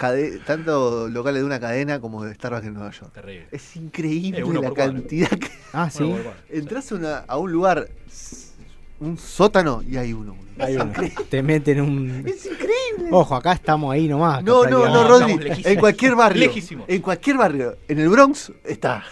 tantos 0.45 1.11
locales 1.11 1.41
de 1.41 1.45
una 1.45 1.59
cadena 1.59 1.99
como 1.99 2.23
de 2.23 2.33
Starbucks 2.33 2.65
en 2.65 2.73
Nueva 2.75 2.91
York. 2.91 3.11
Terrible. 3.13 3.47
Es 3.51 3.75
increíble 3.75 4.39
Eh, 4.39 4.61
la 4.61 4.71
cantidad 4.71 5.27
que. 5.29 5.49
Ah, 5.73 5.89
sí. 5.91 6.15
Entras 6.49 6.91
a, 6.91 6.95
una- 6.95 7.17
a 7.27 7.37
un 7.37 7.51
lugar, 7.51 7.89
un 8.99 9.17
sótano, 9.17 9.81
y 9.87 9.97
hay 9.97 10.13
uno. 10.13 10.33
boludo. 10.33 10.65
Hay 10.65 10.75
es, 10.75 10.81
uno. 10.81 10.91
increíble. 10.91 11.25
Te 11.29 11.43
meten 11.43 11.81
un. 11.81 12.27
es 12.27 12.45
increíble. 12.45 13.09
Ojo, 13.11 13.35
acá 13.35 13.53
estamos 13.53 13.93
ahí 13.93 14.07
nomás. 14.07 14.43
No, 14.43 14.65
no, 14.65 14.87
no. 14.87 15.07
Rodri. 15.07 15.37
En 15.63 15.79
cualquier 15.79 16.15
barrio. 16.15 16.47
Lejísimos. 16.47 16.87
En 16.87 17.01
cualquier 17.01 17.37
barrio. 17.37 17.77
En 17.87 17.99
el 17.99 18.09
Bronx 18.09 18.51
está. 18.65 19.03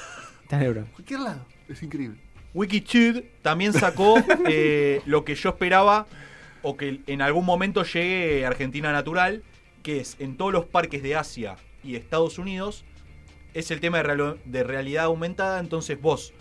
Está 0.44 0.58
en 0.58 0.64
el 0.64 0.74
Bronx. 0.74 0.90
En 0.90 0.94
cualquier 0.96 1.20
lado. 1.22 1.46
Es 1.70 1.84
increíble. 1.84 2.18
Wikitude 2.54 3.30
también 3.42 3.74
sacó 3.74 4.16
eh, 4.50 5.02
lo 5.06 5.24
que 5.24 5.36
yo 5.36 5.50
esperaba 5.50 6.08
o 6.64 6.76
que 6.76 7.02
en 7.08 7.22
algún 7.22 7.46
momento 7.46 7.84
llegue 7.84 8.46
Argentina 8.46 8.92
Natural, 8.92 9.44
que 9.84 10.00
es 10.00 10.16
en 10.20 10.38
todos 10.38 10.52
los 10.52 10.66
parques 10.66 11.04
de 11.04 11.16
Asia 11.16 11.56
y 11.84 11.96
Estados 11.96 12.40
Unidos, 12.40 12.84
es 13.54 13.72
el 13.72 13.80
tema 13.80 14.02
de 14.02 14.64
realidad 14.64 15.06
aumentada, 15.06 15.60
entonces 15.60 16.02
vos 16.02 16.34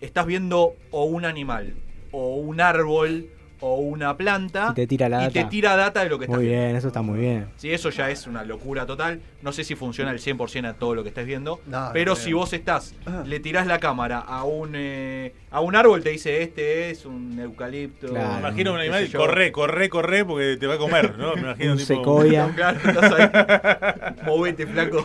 estás 0.00 0.26
viendo 0.26 0.74
o 0.90 1.04
un 1.04 1.24
animal, 1.24 1.74
o 2.12 2.36
un 2.36 2.60
árbol, 2.60 3.26
o 3.60 3.74
una 3.78 4.16
planta, 4.16 4.68
Y 4.70 4.74
te 4.74 4.86
tira 4.86 5.08
la 5.08 5.24
y 5.26 5.32
te 5.32 5.40
data. 5.40 5.50
tira 5.50 5.74
data 5.76 6.04
de 6.04 6.08
lo 6.08 6.16
que 6.16 6.26
estás 6.26 6.36
Muy 6.38 6.46
viendo. 6.46 6.64
bien, 6.66 6.76
eso 6.76 6.86
está 6.86 7.02
muy 7.02 7.18
bien. 7.18 7.48
Sí, 7.56 7.72
eso 7.72 7.90
ya 7.90 8.08
es 8.08 8.28
una 8.28 8.44
locura 8.44 8.86
total. 8.86 9.20
No 9.42 9.50
sé 9.50 9.64
si 9.64 9.74
funciona 9.74 10.12
al 10.12 10.20
100% 10.20 10.64
a 10.68 10.74
todo 10.74 10.94
lo 10.94 11.02
que 11.02 11.08
estés 11.08 11.26
viendo. 11.26 11.60
No, 11.66 11.90
pero 11.92 12.12
no 12.12 12.16
si 12.16 12.32
vos 12.32 12.52
estás, 12.52 12.94
Ah. 13.04 13.24
le 13.26 13.40
tirás 13.40 13.66
la 13.66 13.80
cámara 13.80 14.20
a 14.20 14.44
un 14.44 14.74
eh, 14.76 15.34
a 15.50 15.60
un 15.60 15.74
árbol, 15.74 16.04
te 16.04 16.10
dice 16.10 16.40
este 16.42 16.90
es 16.90 17.04
un 17.04 17.36
eucalipto. 17.40 18.06
Claro. 18.10 18.34
Me 18.34 18.38
imagino 18.38 18.74
un 18.74 18.78
animal 18.78 19.04
y 19.04 19.10
corre, 19.10 19.50
corre, 19.50 19.88
corre 19.88 20.24
porque 20.24 20.56
te 20.56 20.68
va 20.68 20.74
a 20.74 20.78
comer, 20.78 21.18
¿no? 21.18 21.34
Me 21.34 21.40
imagino 21.42 21.72
Un 21.72 21.78
tipo. 21.78 21.86
secoya. 21.88 22.52
Claro, 22.54 22.78
estás 22.78 23.12
ahí. 23.12 24.14
Movete, 24.24 24.68
flaco. 24.68 25.04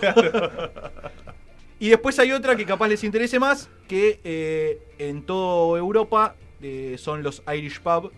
y 1.79 1.89
después 1.89 2.17
hay 2.19 2.31
otra 2.31 2.55
que 2.55 2.65
capaz 2.65 2.87
les 2.87 3.03
interese 3.03 3.39
más, 3.39 3.67
que 3.87 4.19
eh, 4.23 4.79
en 4.99 5.23
toda 5.23 5.79
Europa 5.79 6.35
eh, 6.63 6.95
son 6.97 7.21
los 7.23 7.43
Irish 7.55 7.79
Pub. 7.81 8.11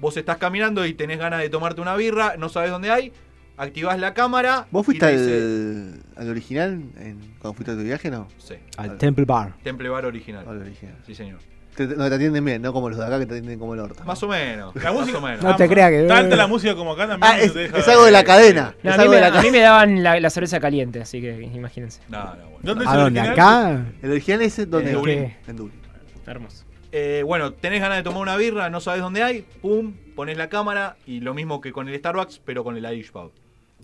Vos 0.00 0.16
estás 0.16 0.36
caminando 0.36 0.86
y 0.86 0.94
tenés 0.94 1.18
ganas 1.18 1.40
de 1.40 1.48
tomarte 1.50 1.80
una 1.80 1.96
birra, 1.96 2.36
no 2.38 2.48
sabes 2.48 2.70
dónde 2.70 2.90
hay, 2.90 3.12
activás 3.56 3.98
la 3.98 4.14
cámara. 4.14 4.66
¿Vos 4.70 4.86
fuiste 4.86 5.04
te 5.06 5.12
al, 5.12 5.18
dice- 5.18 6.00
al 6.16 6.30
original 6.30 6.72
en- 7.00 7.18
cuando 7.40 7.54
fuiste 7.54 7.72
a 7.72 7.74
tu 7.74 7.82
viaje? 7.82 8.10
No. 8.10 8.28
Sí, 8.38 8.54
Al 8.76 8.96
Temple 8.96 9.24
Bar. 9.24 9.54
Temple 9.64 9.88
Bar 9.88 10.06
original. 10.06 10.44
Al 10.48 10.62
original. 10.62 10.94
Sí, 11.04 11.14
señor. 11.16 11.40
Te, 11.74 11.86
no, 11.86 12.08
te 12.08 12.14
atienden 12.16 12.44
bien, 12.44 12.60
no 12.62 12.72
como 12.72 12.88
los 12.90 12.98
de 12.98 13.04
acá 13.06 13.18
que 13.20 13.26
te 13.26 13.34
atienden 13.34 13.58
como 13.58 13.74
el 13.74 13.80
orto. 13.80 14.02
Más 14.04 14.20
o 14.22 14.28
menos. 14.28 14.74
La 14.76 14.90
música. 14.92 15.20
Más 15.20 15.22
o 15.22 15.26
menos. 15.26 15.44
No 15.44 15.56
te 15.56 15.68
creas 15.68 15.90
que- 15.90 16.04
Tanta 16.08 16.34
la 16.36 16.46
música 16.48 16.74
como 16.76 16.92
acá 16.92 17.06
también. 17.08 17.32
Ah, 17.32 17.40
es, 17.40 17.52
te 17.52 17.58
deja- 17.60 17.78
es 17.78 17.88
algo 17.88 18.04
de 18.04 18.10
la 18.12 18.22
cadena. 18.24 18.74
No, 18.84 18.90
a, 18.90 18.94
es 18.94 18.98
mí 18.98 19.02
algo 19.02 19.10
me, 19.10 19.16
de 19.16 19.20
la 19.22 19.26
a 19.26 19.30
mí 19.30 19.36
cadena. 19.36 19.52
me 19.52 19.60
daban 19.60 20.02
la, 20.04 20.20
la 20.20 20.30
cerveza 20.30 20.58
caliente, 20.60 21.00
así 21.00 21.20
que 21.20 21.40
imagínense. 21.42 22.00
No, 22.08 22.24
no, 22.24 22.30
bueno. 22.36 22.58
¿Dónde 22.62 22.84
es 22.84 22.90
¿A 22.90 22.94
el 22.94 23.00
dónde? 23.00 23.20
original? 23.20 23.32
¿Acá? 23.32 23.84
El 24.02 24.10
original 24.12 24.42
es 24.42 24.70
donde 24.70 24.90
En 24.90 24.96
Dublín. 24.96 25.34
En 25.46 25.56
Dublín. 25.56 25.78
Hermoso. 26.26 26.64
Eh, 26.90 27.22
bueno, 27.26 27.52
tenés 27.52 27.80
ganas 27.80 27.98
de 27.98 28.02
tomar 28.02 28.22
una 28.22 28.36
birra, 28.36 28.70
no 28.70 28.80
sabes 28.80 29.02
dónde 29.02 29.22
hay, 29.22 29.42
pum, 29.60 29.92
pones 30.16 30.36
la 30.38 30.48
cámara 30.48 30.96
y 31.06 31.20
lo 31.20 31.34
mismo 31.34 31.60
que 31.60 31.70
con 31.72 31.88
el 31.88 31.96
Starbucks, 31.98 32.40
pero 32.44 32.64
con 32.64 32.76
el 32.76 32.84
Irish 32.92 33.12
Pub. 33.12 33.30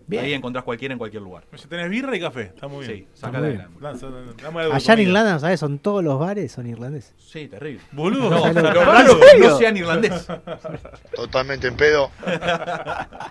Bien. 0.06 0.22
Ahí 0.24 0.34
encontrás 0.34 0.64
cualquiera 0.64 0.92
en 0.92 0.98
cualquier 0.98 1.22
lugar. 1.22 1.44
Ya 1.50 1.66
tenés 1.66 1.88
birra 1.88 2.14
y 2.14 2.20
café, 2.20 2.42
está 2.42 2.68
muy 2.68 2.84
Sí, 2.84 2.92
bien. 2.92 3.06
sacala 3.14 3.38
muy 3.40 3.48
de 3.56 4.68
la- 4.68 4.74
Allá 4.76 4.92
en. 4.94 5.00
Irlanda, 5.00 5.32
¿no 5.32 5.40
sabes? 5.40 5.58
Son 5.60 5.78
todos 5.78 6.04
los 6.04 6.18
bares, 6.18 6.52
son 6.52 6.66
irlandeses. 6.66 7.14
Sí, 7.18 7.48
terrible. 7.48 7.80
Boludo. 7.92 8.28
No, 8.28 8.52
raro 8.52 9.12
¿En 9.12 9.22
es 9.22 9.32
que 9.32 9.38
no 9.40 9.56
sean 9.58 9.76
irlandés. 9.78 10.26
Totalmente 11.16 11.68
en 11.68 11.76
pedo. 11.76 12.10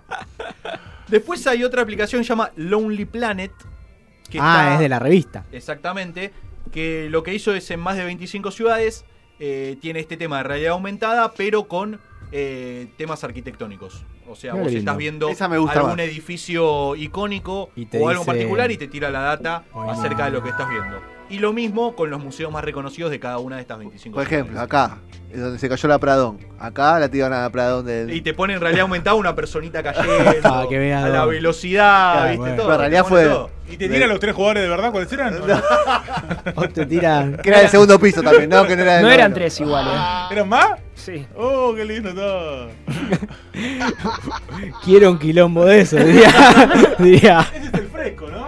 Después 1.07 1.45
hay 1.47 1.63
otra 1.63 1.81
aplicación 1.81 2.21
que 2.21 2.25
se 2.25 2.29
llama 2.29 2.51
Lonely 2.55 3.05
Planet. 3.05 3.51
Que 4.29 4.39
ah, 4.41 4.61
está- 4.63 4.73
es 4.75 4.79
de 4.79 4.89
la 4.89 4.99
revista. 4.99 5.45
Exactamente. 5.51 6.31
Que 6.71 7.07
lo 7.09 7.23
que 7.23 7.33
hizo 7.33 7.53
es 7.53 7.69
en 7.71 7.79
más 7.79 7.97
de 7.97 8.05
25 8.05 8.51
ciudades. 8.51 9.05
Eh, 9.39 9.77
tiene 9.81 9.99
este 9.99 10.17
tema 10.17 10.37
de 10.37 10.43
realidad 10.43 10.71
aumentada, 10.73 11.31
pero 11.35 11.63
con 11.65 11.99
eh, 12.31 12.87
temas 12.97 13.23
arquitectónicos. 13.23 14.05
O 14.27 14.35
sea, 14.35 14.53
vos 14.53 14.71
estás 14.71 14.95
viendo 14.97 15.27
algún 15.27 15.67
más. 15.89 15.99
edificio 15.99 16.95
icónico 16.95 17.63
o 17.99 18.09
algo 18.09 18.21
dice- 18.21 18.25
particular 18.25 18.71
y 18.71 18.77
te 18.77 18.87
tira 18.87 19.09
la 19.09 19.19
data 19.19 19.63
acerca 19.89 20.25
de 20.25 20.31
lo 20.31 20.41
que 20.41 20.49
estás 20.49 20.69
viendo. 20.69 21.01
Y 21.29 21.39
lo 21.39 21.51
mismo 21.51 21.95
con 21.95 22.09
los 22.09 22.21
museos 22.23 22.51
más 22.51 22.63
reconocidos 22.63 23.11
de 23.11 23.19
cada 23.19 23.37
una 23.39 23.55
de 23.57 23.61
estas 23.63 23.79
25 23.79 24.13
Por 24.15 24.23
ejemplo, 24.23 24.51
ciudades. 24.53 24.67
acá, 24.67 24.97
es 25.31 25.41
donde 25.41 25.57
se 25.59 25.67
cayó 25.67 25.89
la 25.89 25.97
Pradón. 25.99 26.37
Acá 26.59 26.99
la 26.99 27.09
tiran 27.09 27.33
a 27.33 27.41
la 27.41 27.49
Pradón 27.49 27.85
del. 27.85 28.11
Y 28.13 28.21
te 28.21 28.33
pone 28.33 28.53
en 28.53 28.61
realidad 28.61 28.83
aumentada 28.83 29.15
una 29.15 29.35
personita 29.35 29.81
cayendo 29.83 30.13
Ah, 30.43 30.65
que 30.69 30.93
a 30.93 31.07
la 31.09 31.25
velocidad, 31.25 32.13
Claro, 32.13 32.27
¿viste? 32.29 32.39
bueno. 32.39 32.55
Todo, 32.55 32.65
Pero 32.67 32.73
en 32.75 32.79
realidad 32.79 33.05
fue- 33.05 33.23
todo. 33.25 33.49
¿Y 33.73 33.77
te 33.77 33.89
tiran 33.89 34.09
los 34.09 34.19
tres 34.19 34.35
jugadores 34.35 34.63
de 34.63 34.69
verdad 34.69 34.91
cuáles 34.91 35.11
eran? 35.11 35.41
¿O 35.41 35.47
no? 35.47 35.61
O 36.55 36.69
te 36.69 36.85
tiran. 36.85 37.37
Que 37.37 37.49
era 37.49 37.59
del 37.61 37.69
segundo 37.69 37.99
piso 37.99 38.21
también, 38.21 38.49
¿no? 38.49 38.65
Que 38.67 38.75
no 38.75 38.83
era 38.83 38.93
del 38.95 39.01
No 39.03 39.07
eran 39.09 39.31
noveno. 39.31 39.35
tres 39.35 39.59
igual, 39.59 39.87
¿eh? 39.87 40.31
¿Eran 40.33 40.49
más? 40.49 40.67
Sí. 40.95 41.25
Oh, 41.35 41.73
qué 41.75 41.83
lindo 41.85 42.13
todo. 42.13 42.69
Quiero 44.85 45.11
un 45.11 45.19
quilombo 45.19 45.65
de 45.65 45.81
eso, 45.81 45.97
diría. 45.97 46.31
diría. 46.99 47.47
Ese 47.55 47.67
es 47.67 47.73
el 47.73 47.87
fresco, 47.87 48.27
¿no? 48.29 48.47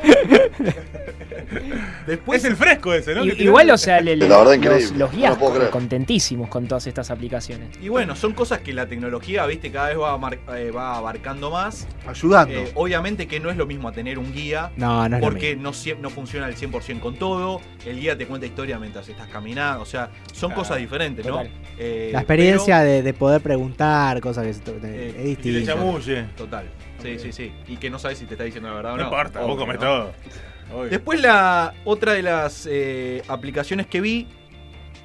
Después 2.06 2.44
es 2.44 2.50
el 2.52 2.56
fresco 2.56 2.94
ese, 2.94 3.16
¿no? 3.16 3.26
Igual, 3.26 3.70
o 3.72 3.78
sea, 3.78 4.00
le- 4.02 4.16
le- 4.16 4.30
La 4.30 4.38
verdad, 4.44 4.58
los, 4.58 4.92
los 4.92 5.12
No 5.12 5.18
guías 5.18 5.38
creer. 5.38 5.70
contentísimos 5.70 6.50
con 6.50 6.68
todas 6.68 6.86
estas 6.88 7.10
aplicaciones. 7.12 7.70
Y 7.82 7.90
bueno, 7.90 8.16
son 8.16 8.34
cosas 8.34 8.60
que 8.60 8.74
la 8.74 8.86
tecnología, 8.88 9.46
viste, 9.46 9.72
cada 9.72 9.88
vez 9.90 10.00
va, 10.00 10.18
mar- 10.18 10.40
eh, 10.56 10.72
va 10.72 10.98
abarcando 10.98 11.52
más. 11.52 11.88
Ayudando. 12.08 12.54
Eh, 12.60 12.72
obviamente 12.76 13.28
que 13.28 13.40
no 13.40 13.50
es 13.50 13.58
lo 13.58 13.66
mismo 13.66 13.88
a 13.88 13.92
tener 13.92 14.20
un 14.20 14.34
guía, 14.34 14.72
No, 14.78 15.08
no 15.10 15.16
es 15.18 15.22
lo 15.22 15.28
porque 15.30 15.56
mismo. 15.56 15.72
no, 15.72 16.02
no 16.02 16.10
funciona 16.10 16.46
al 16.46 16.56
100% 16.56 17.00
con 17.00 17.16
todo. 17.16 17.62
El 17.86 18.00
guía 18.00 18.18
te 18.18 18.26
cuenta 18.28 18.46
historia 18.46 18.78
mientras 18.80 19.08
estás 19.10 19.28
caminando. 19.28 19.82
O 19.82 19.86
sea, 19.86 20.10
son 20.34 20.52
Ah, 20.52 20.56
cosas 20.56 20.78
diferentes, 20.78 21.26
¿no? 21.26 21.32
total. 21.38 21.50
Eh, 21.78 22.10
La 22.14 22.20
experiencia 22.20 22.80
de, 22.82 23.02
de 23.02 23.14
poder 23.14 23.42
preguntar 23.42 24.20
cosas 24.22 24.44
que 24.44 24.50
Eh, 24.84 25.10
es 25.10 25.16
Y 25.16 25.18
le 25.52 25.60
distinta. 25.60 25.74
chamulle. 25.74 26.16
pero- 26.16 26.36
Total. 26.36 26.66
Sí, 27.02 27.20
sí, 27.20 27.32
sí. 27.32 27.52
Y 27.68 27.78
que 27.78 27.90
no 27.90 28.00
sabes 28.00 28.18
si 28.18 28.26
te 28.26 28.34
está 28.34 28.44
diciendo 28.46 28.70
la 28.70 28.76
verdad 28.76 28.94
o 28.94 28.98
No 28.98 29.04
no. 29.04 29.10
importa, 29.10 29.40
vos 29.42 29.50
¿no? 29.50 29.56
todo. 29.80 30.12
Obvio. 30.74 30.90
Después 30.90 31.22
la 31.22 31.74
otra 31.86 32.14
de 32.14 32.22
las 32.22 32.68
eh, 32.70 33.22
aplicaciones 33.28 33.88
que 33.88 34.02
vi 34.02 34.28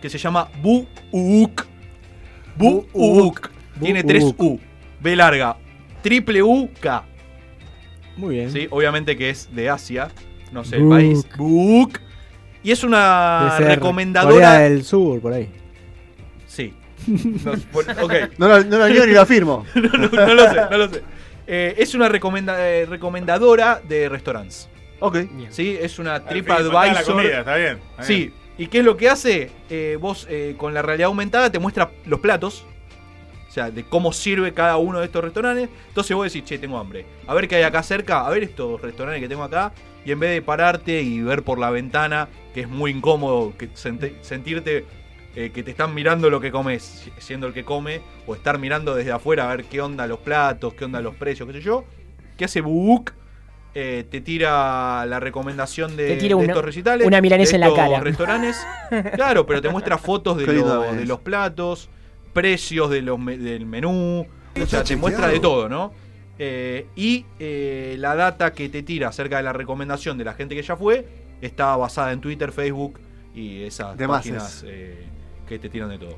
que 0.00 0.08
se 0.10 0.18
llama 0.18 0.48
Buuk. 0.62 0.88
Buuk. 2.56 3.50
Tiene 3.80 4.02
tres. 4.04 4.24
U. 4.36 4.58
B 5.00 5.16
larga. 5.16 5.56
Triple 6.02 6.42
U 6.42 6.70
K. 6.80 7.04
Muy 8.16 8.36
bien. 8.36 8.50
¿sí? 8.50 8.66
Obviamente 8.70 9.16
que 9.16 9.30
es 9.30 9.54
de 9.54 9.70
Asia. 9.70 10.08
No 10.52 10.64
sé, 10.64 10.76
el 10.76 10.82
Buuk. 10.82 10.94
país. 10.94 11.26
Buuk. 11.36 11.98
Y 12.62 12.70
es 12.72 12.84
una 12.84 13.56
recomendadora. 13.58 14.34
Corea 14.34 14.58
del 14.60 14.84
Sur, 14.84 15.20
por 15.20 15.32
ahí. 15.32 15.48
Sí. 16.46 16.74
No, 17.06 17.52
lo, 18.48 18.64
no 18.64 18.78
lo 18.78 18.88
niego 18.88 19.06
ni 19.06 19.12
lo 19.12 19.20
afirmo. 19.22 19.64
no 19.74 20.34
lo 20.34 20.50
sé, 20.50 20.60
no 20.70 20.76
lo 20.78 20.88
sé. 20.90 21.02
Eh, 21.46 21.74
es 21.78 21.94
una 21.94 22.08
recomenda- 22.08 22.56
eh, 22.58 22.84
recomendadora 22.86 23.80
de 23.86 24.08
restaurantes. 24.10 24.68
Ok. 25.00 25.14
Bien. 25.32 25.52
¿sí? 25.52 25.76
Es 25.80 25.98
una 25.98 26.24
TripAdvisor. 26.24 27.04
comida, 27.04 27.40
está 27.40 27.56
bien. 27.56 27.78
está 27.90 28.02
Sí, 28.04 28.14
bien. 28.16 28.34
¿y 28.58 28.66
qué 28.68 28.78
es 28.78 28.84
lo 28.84 28.96
que 28.96 29.08
hace? 29.08 29.50
Eh, 29.68 29.98
vos 30.00 30.26
eh, 30.30 30.54
con 30.56 30.74
la 30.74 30.82
realidad 30.82 31.06
aumentada 31.06 31.50
te 31.50 31.58
muestra 31.58 31.90
los 32.06 32.20
platos, 32.20 32.64
o 33.48 33.52
sea, 33.52 33.70
de 33.70 33.82
cómo 33.84 34.12
sirve 34.12 34.52
cada 34.54 34.76
uno 34.76 35.00
de 35.00 35.06
estos 35.06 35.24
restaurantes. 35.24 35.68
Entonces 35.88 36.14
vos 36.16 36.32
decís, 36.32 36.44
che, 36.48 36.58
tengo 36.58 36.78
hambre. 36.78 37.04
A 37.26 37.34
ver 37.34 37.48
qué 37.48 37.56
hay 37.56 37.62
acá 37.64 37.82
cerca, 37.82 38.26
a 38.26 38.30
ver 38.30 38.44
estos 38.44 38.80
restaurantes 38.80 39.20
que 39.22 39.28
tengo 39.28 39.42
acá. 39.42 39.72
Y 40.04 40.12
en 40.12 40.20
vez 40.20 40.30
de 40.30 40.40
pararte 40.42 41.02
y 41.02 41.20
ver 41.20 41.42
por 41.42 41.58
la 41.58 41.70
ventana, 41.70 42.28
que 42.54 42.60
es 42.60 42.68
muy 42.68 42.90
incómodo 42.92 43.52
que 43.58 43.68
sentirte 43.74 44.84
eh, 45.36 45.50
que 45.54 45.62
te 45.62 45.70
están 45.70 45.94
mirando 45.94 46.28
lo 46.30 46.40
que 46.40 46.50
comes, 46.50 47.08
siendo 47.18 47.46
el 47.46 47.52
que 47.52 47.64
come, 47.64 48.00
o 48.26 48.34
estar 48.34 48.58
mirando 48.58 48.94
desde 48.94 49.12
afuera 49.12 49.50
a 49.50 49.56
ver 49.56 49.64
qué 49.66 49.80
onda 49.80 50.06
los 50.06 50.18
platos, 50.20 50.74
qué 50.74 50.84
onda 50.84 51.00
los 51.00 51.14
precios, 51.16 51.46
qué 51.48 51.54
sé 51.54 51.60
yo. 51.60 51.84
¿Qué 52.36 52.44
hace 52.46 52.60
Book? 52.60 53.12
Eh, 53.74 54.04
te 54.10 54.20
tira 54.20 55.04
la 55.06 55.20
recomendación 55.20 55.96
de, 55.96 56.08
Te 56.08 56.16
tira 56.16 56.28
de 56.30 56.34
una- 56.36 56.44
estos 56.46 56.64
recitales. 56.64 57.06
una 57.06 57.20
milanesa 57.20 57.50
de 57.52 57.54
en 57.56 57.60
la 57.60 57.66
estos 57.68 57.78
cara. 57.84 58.00
restaurantes. 58.00 58.66
Claro, 59.14 59.46
pero 59.46 59.60
te 59.62 59.68
muestra 59.68 59.96
fotos 59.98 60.36
de, 60.38 60.46
lo- 60.52 60.92
de 60.92 61.04
los 61.06 61.20
platos, 61.20 61.88
precios 62.32 62.90
de 62.90 63.02
los 63.02 63.24
del 63.24 63.66
menú. 63.66 64.26
O 64.60 64.66
sea, 64.66 64.82
te 64.84 64.96
muestra 64.96 65.28
de 65.28 65.38
todo, 65.40 65.68
¿no? 65.68 65.92
Eh, 66.38 66.86
y 66.96 67.26
eh, 67.38 67.96
la 67.98 68.14
data 68.16 68.52
que 68.52 68.68
te 68.68 68.82
tira 68.82 69.08
acerca 69.08 69.36
de 69.36 69.42
la 69.42 69.52
recomendación 69.52 70.16
de 70.18 70.24
la 70.24 70.32
gente 70.34 70.54
que 70.56 70.62
ya 70.62 70.74
fue 70.74 71.06
está 71.42 71.76
basada 71.76 72.12
en 72.12 72.20
Twitter, 72.20 72.50
Facebook 72.50 72.98
y 73.34 73.62
esas 73.62 73.96
De 73.96 74.08
páginas 74.08 74.64
eh, 74.66 75.04
que 75.46 75.58
te 75.58 75.68
tiran 75.68 75.90
de 75.90 75.98
todo. 75.98 76.16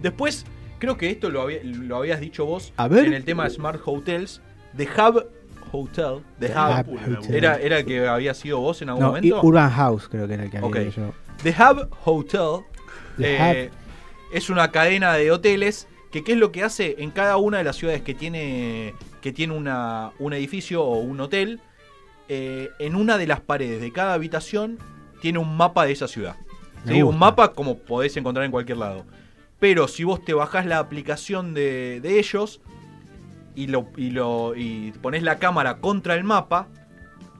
Después, 0.00 0.44
creo 0.78 0.96
que 0.96 1.10
esto 1.10 1.30
lo, 1.30 1.42
había- 1.42 1.60
lo 1.62 1.96
habías 1.96 2.18
dicho 2.20 2.44
vos 2.46 2.72
A 2.76 2.88
ver. 2.88 3.06
en 3.06 3.12
el 3.14 3.24
tema 3.24 3.44
de 3.44 3.50
Smart 3.50 3.80
Hotels. 3.84 4.42
The 4.76 4.84
Hub 5.00 5.26
Hotel. 5.72 6.20
The 6.40 6.46
Hub. 6.48 6.88
Hub 6.88 7.18
Hotel. 7.18 7.34
Era, 7.34 7.56
¿Era 7.56 7.78
el 7.78 7.86
que 7.86 8.06
había 8.06 8.34
sido 8.34 8.60
vos 8.60 8.80
en 8.82 8.88
algún 8.90 9.02
No, 9.04 9.08
y 9.10 9.30
momento? 9.30 9.40
Urban 9.42 9.70
House 9.70 10.08
creo 10.08 10.26
que 10.26 10.34
era 10.34 10.44
el 10.44 10.50
que 10.50 10.58
había 10.58 10.68
Ok. 10.68 10.94
yo. 10.96 11.12
The 11.42 11.50
Hub 11.50 11.88
Hotel 12.04 12.64
The 13.18 13.62
eh, 13.64 13.70
es 14.32 14.50
una 14.50 14.70
cadena 14.70 15.14
de 15.14 15.30
hoteles 15.30 15.86
que 16.10 16.22
qué 16.24 16.32
es 16.32 16.38
lo 16.38 16.52
que 16.52 16.62
hace 16.62 16.96
en 16.98 17.10
cada 17.10 17.36
una 17.36 17.58
de 17.58 17.64
las 17.64 17.76
ciudades 17.76 18.02
que 18.02 18.14
tiene 18.14 18.94
que 19.20 19.32
tiene 19.32 19.54
una, 19.54 20.12
un 20.18 20.32
edificio 20.32 20.82
o 20.84 20.98
un 20.98 21.20
hotel 21.20 21.60
eh, 22.28 22.70
en 22.78 22.94
una 22.96 23.18
de 23.18 23.26
las 23.26 23.40
paredes 23.40 23.80
de 23.80 23.92
cada 23.92 24.14
habitación 24.14 24.78
tiene 25.20 25.38
un 25.38 25.56
mapa 25.56 25.84
de 25.84 25.92
esa 25.92 26.08
ciudad 26.08 26.36
un 26.86 27.18
mapa 27.18 27.52
como 27.52 27.78
podés 27.78 28.16
encontrar 28.16 28.44
en 28.44 28.52
cualquier 28.52 28.78
lado 28.78 29.04
pero 29.58 29.88
si 29.88 30.04
vos 30.04 30.24
te 30.24 30.34
bajás 30.34 30.66
la 30.66 30.78
aplicación 30.78 31.52
de, 31.54 32.00
de 32.00 32.18
ellos 32.18 32.60
y 33.56 33.66
lo, 33.66 33.88
y 33.96 34.10
lo 34.10 34.54
y 34.54 34.92
pones 35.02 35.24
la 35.24 35.38
cámara 35.40 35.78
contra 35.78 36.14
el 36.14 36.22
mapa 36.22 36.68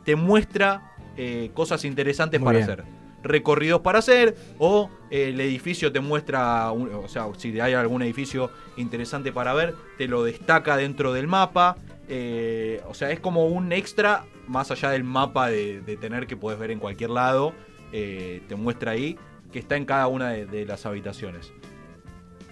te 0.05 0.17
muestra 0.17 0.93
eh, 1.17 1.51
cosas 1.55 1.85
interesantes 1.85 2.41
Muy 2.41 2.47
para 2.47 2.59
bien. 2.59 2.71
hacer 2.71 2.85
recorridos 3.23 3.81
para 3.81 3.99
hacer 3.99 4.37
o 4.59 4.89
eh, 5.11 5.29
el 5.31 5.41
edificio 5.41 5.91
te 5.93 5.99
muestra, 6.01 6.71
un- 6.71 6.93
o 6.95 7.09
sea, 7.09 7.27
si 7.37 7.59
hay 7.61 7.75
algún 7.75 8.03
edificio 8.03 8.51
interesante 8.77 9.33
para 9.33 9.53
ver, 9.53 9.75
te 9.99 10.07
lo 10.09 10.23
destaca 10.25 10.77
dentro 10.77 11.13
del 11.13 11.27
mapa. 11.27 11.77
eh, 12.09 12.81
o 12.89 12.95
sea, 12.95 13.11
es 13.11 13.19
como 13.19 13.47
un 13.47 13.73
extra 13.73 14.25
más 14.47 14.71
allá 14.71 14.91
del 14.91 15.03
mapa 15.03 15.49
de, 15.49 15.81
de 15.81 15.97
tener 15.97 16.29
que 16.29 16.37
puedes 16.37 16.59
ver 16.61 16.71
en 16.71 16.79
cualquier 16.79 17.11
lado. 17.11 17.53
te 17.91 18.55
muestra 18.57 18.93
ahí 18.93 19.17
que 19.53 19.59
está 19.59 19.77
en 19.77 19.85
cada 19.87 20.07
una 20.07 20.31
de, 20.31 20.47
de 20.47 20.65
las 20.67 20.87
habitaciones. 20.87 21.53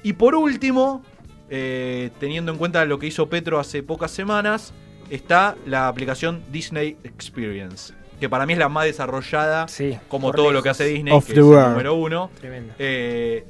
Y 0.02 0.14
por 0.14 0.35
último, 0.35 1.02
eh, 1.56 2.11
teniendo 2.18 2.50
en 2.50 2.58
cuenta 2.58 2.84
lo 2.84 2.99
que 2.99 3.06
hizo 3.06 3.28
Petro 3.28 3.61
hace 3.61 3.84
pocas 3.84 4.11
semanas, 4.11 4.73
está 5.08 5.54
la 5.66 5.87
aplicación 5.87 6.42
Disney 6.50 6.96
Experience. 7.04 7.94
Que 8.18 8.28
para 8.28 8.44
mí 8.44 8.54
es 8.54 8.58
la 8.58 8.68
más 8.68 8.87
desarrollada, 8.87 9.68
Sí, 9.68 9.96
como 10.08 10.32
todo 10.32 10.50
lo 10.50 10.64
que 10.64 10.70
hace 10.70 10.84
Disney, 10.87 11.16
que 11.20 11.26
the 11.26 11.32
es 11.32 11.38
el 11.38 11.44
world. 11.44 11.68
número 11.70 11.94
uno. 11.94 12.30
Tremendo. 12.40 12.75
Eh, 12.80 13.44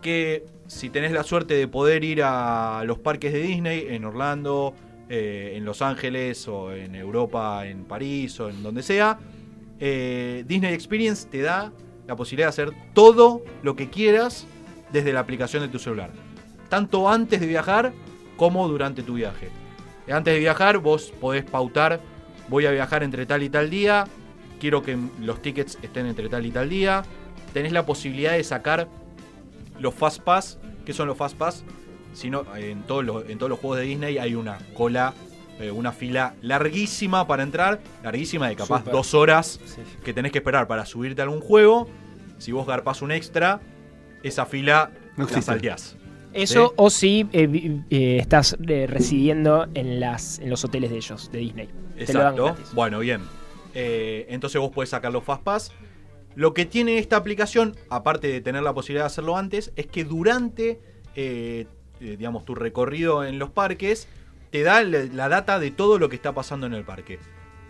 que 0.00 0.44
si 0.66 0.88
tenés 0.88 1.12
la 1.12 1.24
suerte 1.24 1.52
de 1.54 1.68
poder 1.68 2.04
ir 2.04 2.22
a 2.24 2.82
los 2.86 2.98
parques 2.98 3.34
de 3.34 3.40
Disney 3.40 3.86
en 3.90 4.06
Orlando, 4.06 4.72
eh, 5.10 5.52
en 5.56 5.64
Los 5.66 5.82
Ángeles 5.82 6.48
o 6.48 6.72
en 6.72 6.94
Europa, 6.94 7.66
en 7.66 7.84
París 7.84 8.40
o 8.40 8.48
en 8.48 8.62
donde 8.62 8.82
sea, 8.82 9.18
eh, 9.78 10.42
Disney 10.46 10.72
Experience 10.72 11.28
te 11.30 11.42
da 11.42 11.70
la 12.06 12.16
posibilidad 12.16 12.46
de 12.46 12.50
hacer 12.50 12.70
todo 12.94 13.42
lo 13.62 13.76
que 13.76 13.90
quieras 13.90 14.46
desde 14.90 15.12
la 15.12 15.20
aplicación 15.20 15.62
de 15.62 15.68
tu 15.68 15.78
celular. 15.78 16.10
Tanto 16.68 17.08
antes 17.08 17.40
de 17.40 17.46
viajar 17.46 17.92
como 18.36 18.68
durante 18.68 19.02
tu 19.02 19.14
viaje. 19.14 19.50
Antes 20.10 20.34
de 20.34 20.40
viajar 20.40 20.78
vos 20.78 21.12
podés 21.20 21.44
pautar, 21.44 22.00
voy 22.48 22.66
a 22.66 22.70
viajar 22.70 23.02
entre 23.02 23.26
tal 23.26 23.42
y 23.42 23.48
tal 23.48 23.70
día, 23.70 24.06
quiero 24.60 24.82
que 24.82 24.96
los 25.20 25.42
tickets 25.42 25.78
estén 25.82 26.06
entre 26.06 26.28
tal 26.28 26.46
y 26.46 26.50
tal 26.50 26.68
día. 26.68 27.02
Tenés 27.52 27.72
la 27.72 27.84
posibilidad 27.86 28.32
de 28.32 28.44
sacar 28.44 28.88
los 29.80 29.94
Fast 29.94 30.20
Pass. 30.22 30.58
¿Qué 30.84 30.92
son 30.92 31.08
los 31.08 31.16
Fast 31.16 31.36
Pass? 31.36 31.64
Si 32.12 32.30
no, 32.30 32.44
en, 32.56 32.82
todos 32.84 33.04
los, 33.04 33.28
en 33.28 33.38
todos 33.38 33.50
los 33.50 33.58
juegos 33.58 33.78
de 33.78 33.84
Disney 33.84 34.18
hay 34.18 34.34
una 34.34 34.58
cola, 34.74 35.12
eh, 35.58 35.70
una 35.70 35.92
fila 35.92 36.34
larguísima 36.40 37.26
para 37.26 37.42
entrar, 37.42 37.80
larguísima 38.02 38.48
de 38.48 38.56
capaz 38.56 38.84
dos 38.84 39.12
horas 39.14 39.60
Sí. 39.64 39.82
que 40.04 40.12
tenés 40.14 40.32
que 40.32 40.38
esperar 40.38 40.66
para 40.66 40.86
subirte 40.86 41.20
a 41.20 41.24
algún 41.24 41.40
juego. 41.40 41.88
Si 42.38 42.52
vos 42.52 42.66
garpás 42.66 43.02
un 43.02 43.10
extra, 43.12 43.60
esa 44.22 44.46
fila 44.46 44.90
No 45.16 45.26
la 45.26 45.42
salteás. 45.42 45.96
Eso 46.36 46.68
¿Sí? 46.68 46.74
o 46.76 46.90
si 46.90 47.26
eh, 47.32 47.80
eh, 47.90 48.18
estás 48.20 48.56
eh, 48.66 48.86
residiendo 48.86 49.66
en, 49.74 50.00
las, 50.00 50.38
en 50.38 50.50
los 50.50 50.64
hoteles 50.64 50.90
de 50.90 50.96
ellos, 50.96 51.30
de 51.32 51.38
Disney. 51.38 51.68
Te 52.04 52.12
lo 52.12 52.20
dan 52.20 52.38
Exacto. 52.38 52.74
Bueno, 52.74 52.98
bien. 52.98 53.22
Eh, 53.74 54.26
entonces 54.28 54.60
vos 54.60 54.70
podés 54.70 54.90
sacar 54.90 55.12
los 55.12 55.24
Fastpass. 55.24 55.72
Lo 56.34 56.52
que 56.52 56.66
tiene 56.66 56.98
esta 56.98 57.16
aplicación, 57.16 57.76
aparte 57.88 58.28
de 58.28 58.40
tener 58.42 58.62
la 58.62 58.74
posibilidad 58.74 59.04
de 59.04 59.06
hacerlo 59.06 59.36
antes, 59.36 59.72
es 59.76 59.86
que 59.86 60.04
durante 60.04 60.80
digamos, 61.98 62.44
tu 62.44 62.54
recorrido 62.54 63.24
en 63.24 63.38
los 63.38 63.48
parques, 63.48 64.06
te 64.50 64.62
da 64.62 64.82
la, 64.82 65.28
data 65.30 65.58
de 65.58 65.70
todo 65.70 65.98
lo 65.98 66.10
que 66.10 66.16
está 66.16 66.34
pasando 66.34 66.66
en 66.66 66.74
el 66.74 66.84
parque. 66.84 67.18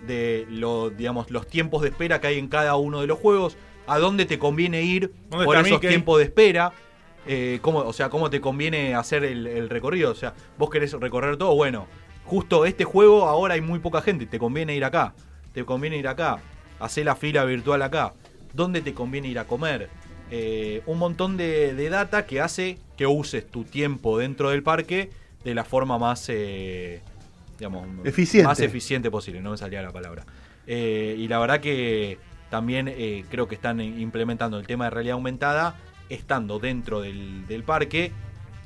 De 0.04 0.46
lo, 0.50 0.90
digamos, 0.90 1.30
los 1.30 1.46
tiempos 1.46 1.82
de 1.82 1.90
espera 1.90 2.20
que 2.20 2.26
hay 2.26 2.38
en 2.38 2.48
cada 2.48 2.74
uno 2.74 3.00
de 3.00 3.06
los 3.06 3.20
juegos, 3.20 3.56
a 3.86 3.98
dónde 3.98 4.26
te 4.26 4.38
conviene 4.38 4.82
ir 4.82 5.12
¿Dónde 5.30 5.44
por 5.44 5.56
esos 5.56 5.70
Mickey? 5.70 5.88
tiempos 5.88 6.18
de 6.18 6.24
espera. 6.24 6.72
Eh, 7.26 7.58
cómo, 7.62 7.80
o 7.80 7.92
sea, 7.92 8.08
cómo 8.08 8.30
te 8.30 8.40
conviene 8.40 8.94
hacer 8.94 9.24
el, 9.24 9.46
el 9.46 9.68
recorrido. 9.68 10.10
O 10.10 10.14
sea, 10.14 10.34
vos 10.58 10.70
querés 10.70 10.92
recorrer 10.92 11.36
todo, 11.36 11.54
bueno, 11.54 11.86
justo 12.24 12.64
este 12.66 12.84
juego 12.84 13.26
ahora 13.26 13.54
hay 13.54 13.60
muy 13.60 13.78
poca 13.78 14.02
gente, 14.02 14.26
te 14.26 14.38
conviene 14.38 14.74
ir 14.74 14.84
acá, 14.84 15.14
te 15.52 15.64
conviene 15.64 15.96
ir 15.96 16.08
acá, 16.08 16.38
hacer 16.80 17.04
la 17.04 17.16
fila 17.16 17.44
virtual 17.44 17.82
acá, 17.82 18.14
¿dónde 18.52 18.80
te 18.80 18.94
conviene 18.94 19.28
ir 19.28 19.38
a 19.38 19.44
comer? 19.44 19.88
Eh, 20.30 20.82
un 20.86 20.98
montón 20.98 21.36
de, 21.36 21.72
de 21.74 21.88
data 21.88 22.26
que 22.26 22.40
hace 22.40 22.78
que 22.96 23.06
uses 23.06 23.46
tu 23.48 23.62
tiempo 23.62 24.18
dentro 24.18 24.50
del 24.50 24.64
parque 24.64 25.10
de 25.44 25.54
la 25.54 25.62
forma 25.62 25.98
más, 25.98 26.28
eh, 26.28 27.00
digamos, 27.58 27.86
Eficiente. 28.04 28.48
más 28.48 28.58
eficiente 28.58 29.08
posible, 29.08 29.40
no 29.40 29.52
me 29.52 29.56
salía 29.56 29.82
la 29.82 29.92
palabra. 29.92 30.24
Eh, 30.66 31.14
y 31.16 31.28
la 31.28 31.38
verdad 31.38 31.60
que 31.60 32.18
también 32.50 32.92
creo 33.28 33.46
que 33.46 33.54
están 33.54 33.80
implementando 33.80 34.58
el 34.58 34.66
tema 34.66 34.84
de 34.86 34.90
realidad 34.90 35.14
aumentada, 35.14 35.76
estando 36.08 36.58
dentro 36.58 37.00
del, 37.00 37.46
del 37.46 37.62
parque, 37.62 38.12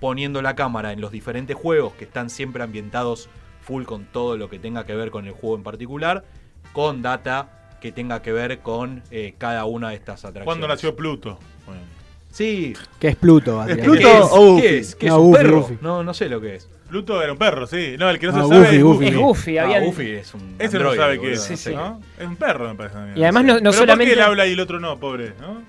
poniendo 0.01 0.43
la 0.43 0.55
cámara 0.57 0.93
en 0.93 1.01
los 1.01 1.11
diferentes 1.13 1.57
juegos 1.57 1.93
que 1.95 2.05
están 2.05 2.31
siempre 2.31 2.63
ambientados 2.63 3.29
full 3.63 3.85
con 3.85 4.05
todo 4.07 4.37
lo 4.37 4.49
que 4.49 4.59
tenga 4.59 4.85
que 4.87 4.95
ver 4.95 5.11
con 5.11 5.27
el 5.27 5.33
juego 5.33 5.57
en 5.57 5.63
particular, 5.63 6.25
con 6.73 7.03
data 7.03 7.77
que 7.81 7.93
tenga 7.93 8.23
que 8.23 8.33
ver 8.33 8.61
con 8.61 9.03
eh, 9.11 9.35
cada 9.39 9.65
una 9.65 9.91
de 9.91 9.95
estas 9.97 10.21
atracciones. 10.21 10.45
¿Cuándo 10.45 10.69
nació 10.69 10.95
Pluto? 10.97 11.39
Bueno, 11.67 11.83
Sí. 12.31 12.75
Que 13.01 13.09
es 13.09 13.17
Pluto, 13.17 13.65
¿Qué. 13.67 13.75
Pluto 13.77 14.07
es? 14.09 14.21
o 14.31 14.37
Goofy? 14.53 14.63
¿Qué 14.63 14.79
es? 14.79 14.95
¿Qué 14.95 15.07
es? 15.07 15.13
No, 15.13 15.19
¿Un 15.21 15.27
Goofy, 15.33 15.43
perro? 15.43 15.61
Goofy. 15.63 15.79
No, 15.81 16.05
no 16.05 16.15
sé 16.15 16.29
lo 16.29 16.41
que 16.41 16.55
es. 16.55 16.69
Pluto 16.89 17.21
era 17.23 17.33
un 17.33 17.39
perro, 17.39 17.67
sí. 17.67 17.97
No, 17.99 18.09
el 18.09 18.19
que 18.21 18.27
no 18.29 18.33
se 18.33 18.39
Ah, 18.39 18.47
sabe 18.47 18.77
es 18.77 18.83
Goofy. 18.85 19.07
Es 19.09 19.17
Goofy, 19.17 19.59
Ah, 19.59 19.65
habían- 19.65 19.85
Goofy 19.85 20.11
es 20.11 20.35
un 20.35 20.55
Ese 20.59 20.79
no 20.79 20.91
androide, 20.91 20.97
sabe 20.97 21.21
qué 21.21 21.33
es, 21.33 21.43
Sí, 21.43 21.57
sí. 21.57 21.75
¿no? 21.75 22.01
Es 22.19 22.27
un 22.27 22.37
perro, 22.37 22.69
me 22.69 22.75
parece 22.77 22.99
a 22.99 23.01
mí. 23.01 23.19
Y 23.19 23.23
además 23.25 23.45
no, 23.45 23.55
no 23.55 23.59
Pero 23.61 23.73
solamente. 23.73 24.05
¿por 24.13 24.15
qué 24.15 24.21
él 24.21 24.27
habla 24.27 24.47
y 24.47 24.53
el 24.53 24.61
otro 24.61 24.79
no, 24.79 24.99
pobre? 25.01 25.33
¿no? 25.41 25.63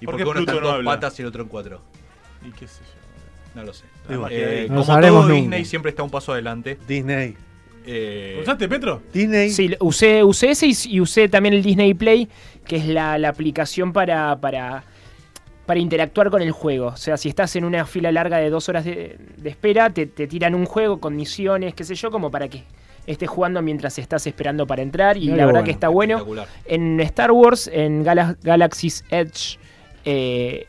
¿Y 0.00 0.06
¿Por 0.06 0.16
qué 0.16 0.22
uno 0.24 0.40
está 0.40 0.52
en 0.52 0.58
no 0.60 0.66
dos 0.66 0.74
habla? 0.74 0.90
patas 0.92 1.18
y 1.18 1.22
el 1.22 1.28
otro 1.28 1.42
en 1.42 1.48
cuatro? 1.48 1.80
Y 2.46 2.50
qué 2.52 2.66
sé 2.68 2.80
yo. 2.84 3.60
No 3.60 3.64
lo 3.66 3.72
sé. 3.72 3.84
Eh, 4.30 4.66
No 4.68 4.74
como 4.76 4.84
sabremos 4.84 5.20
todo 5.22 5.28
nunca. 5.28 5.40
Disney 5.40 5.64
siempre 5.64 5.90
está 5.90 6.02
un 6.02 6.10
paso 6.10 6.32
adelante. 6.32 6.78
Disney. 6.86 7.36
Eh, 7.86 8.38
¿Usaste 8.42 8.68
Petro? 8.68 9.02
Disney. 9.12 9.50
Sí, 9.50 9.74
usé, 9.80 10.22
usé 10.22 10.50
ese 10.50 10.66
y, 10.66 10.74
y 10.88 11.00
usé 11.00 11.28
también 11.28 11.54
el 11.54 11.62
Disney 11.62 11.94
Play, 11.94 12.28
que 12.66 12.76
es 12.76 12.86
la, 12.86 13.16
la 13.18 13.30
aplicación 13.30 13.92
para, 13.94 14.36
para, 14.40 14.84
para 15.66 15.80
interactuar 15.80 16.30
con 16.30 16.42
el 16.42 16.52
juego. 16.52 16.88
O 16.88 16.96
sea, 16.96 17.16
si 17.16 17.28
estás 17.30 17.56
en 17.56 17.64
una 17.64 17.86
fila 17.86 18.12
larga 18.12 18.36
de 18.38 18.50
dos 18.50 18.68
horas 18.68 18.84
de, 18.84 19.16
de 19.36 19.50
espera, 19.50 19.90
te, 19.90 20.06
te 20.06 20.26
tiran 20.26 20.54
un 20.54 20.66
juego 20.66 21.00
con 21.00 21.16
misiones, 21.16 21.74
qué 21.74 21.82
sé 21.84 21.94
yo, 21.94 22.10
como 22.10 22.30
para 22.30 22.48
que 22.48 22.62
estés 23.06 23.28
jugando 23.30 23.62
mientras 23.62 23.98
estás 23.98 24.26
esperando 24.26 24.66
para 24.66 24.82
entrar. 24.82 25.16
Y 25.16 25.30
Mirá 25.30 25.36
la 25.36 25.42
qué 25.42 25.46
verdad 25.46 25.52
bueno. 25.60 25.64
que 25.64 25.70
está 25.70 25.88
bueno. 25.88 26.14
espectacular. 26.18 26.48
En 26.66 27.00
Star 27.00 27.32
Wars, 27.32 27.70
en 27.72 28.04
Gala- 28.04 28.36
Galaxy's 28.42 29.02
Edge, 29.10 29.58
eh, 30.10 30.66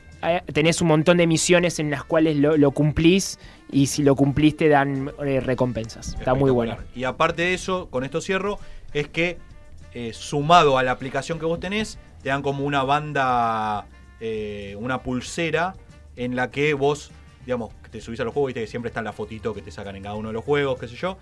tenés 0.53 0.81
un 0.81 0.89
montón 0.89 1.17
de 1.17 1.27
misiones 1.27 1.79
en 1.79 1.89
las 1.89 2.03
cuales 2.03 2.37
lo, 2.37 2.57
lo 2.57 2.71
cumplís 2.71 3.39
y 3.71 3.87
si 3.87 4.03
lo 4.03 4.15
cumplís 4.15 4.57
te 4.57 4.67
dan 4.67 5.11
eh, 5.25 5.39
recompensas. 5.39 6.15
Está 6.19 6.33
muy 6.33 6.51
bueno. 6.51 6.77
Y 6.95 7.03
aparte 7.03 7.43
de 7.43 7.53
eso, 7.53 7.89
con 7.89 8.03
esto 8.03 8.21
cierro, 8.21 8.59
es 8.93 9.07
que 9.07 9.37
eh, 9.93 10.11
sumado 10.13 10.77
a 10.77 10.83
la 10.83 10.91
aplicación 10.91 11.39
que 11.39 11.45
vos 11.45 11.59
tenés, 11.59 11.97
te 12.21 12.29
dan 12.29 12.41
como 12.41 12.65
una 12.65 12.83
banda, 12.83 13.85
eh, 14.19 14.75
una 14.79 15.01
pulsera 15.01 15.75
en 16.15 16.35
la 16.35 16.51
que 16.51 16.73
vos, 16.73 17.11
digamos, 17.45 17.73
te 17.89 18.01
subís 18.01 18.19
a 18.19 18.23
los 18.23 18.33
juegos, 18.33 18.49
viste 18.49 18.61
que 18.61 18.67
siempre 18.67 18.89
está 18.89 19.01
la 19.01 19.13
fotito 19.13 19.53
que 19.53 19.61
te 19.61 19.71
sacan 19.71 19.95
en 19.95 20.03
cada 20.03 20.15
uno 20.15 20.29
de 20.29 20.33
los 20.33 20.43
juegos, 20.43 20.79
qué 20.79 20.87
sé 20.87 20.95
yo. 20.95 21.17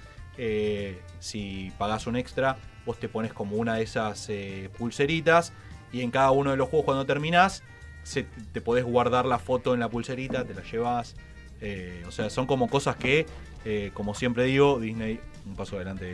Si 1.20 1.72
pagás 1.78 2.08
un 2.08 2.16
extra, 2.16 2.58
vos 2.86 3.00
te 3.00 3.08
pones 3.08 3.32
como 3.32 3.56
una 3.56 3.76
de 3.76 3.84
esas 3.84 4.30
pulseritas 4.78 5.54
y 5.94 6.02
en 6.02 6.12
cada 6.12 6.32
uno 6.32 6.52
de 6.52 6.58
los 6.58 6.68
juegos 6.68 6.86
cuando 6.86 7.06
terminás, 7.06 7.64
se- 8.08 8.26
te 8.54 8.62
podés 8.62 8.86
guardar 8.86 9.26
la 9.26 9.38
foto 9.40 9.74
en 9.74 9.80
la 9.82 9.90
pulserita, 9.90 10.46
te 10.46 10.54
la 10.54 10.64
llevas. 10.64 11.16
Eh, 11.60 12.04
o 12.08 12.12
sea, 12.12 12.30
son 12.30 12.46
como 12.48 12.70
cosas 12.70 12.96
que, 12.96 13.26
eh, 13.66 13.92
como 13.94 14.14
siempre 14.14 14.44
digo, 14.46 14.80
Disney 14.80 15.20
un 15.46 15.56
paso 15.56 15.76
adelante 15.76 16.06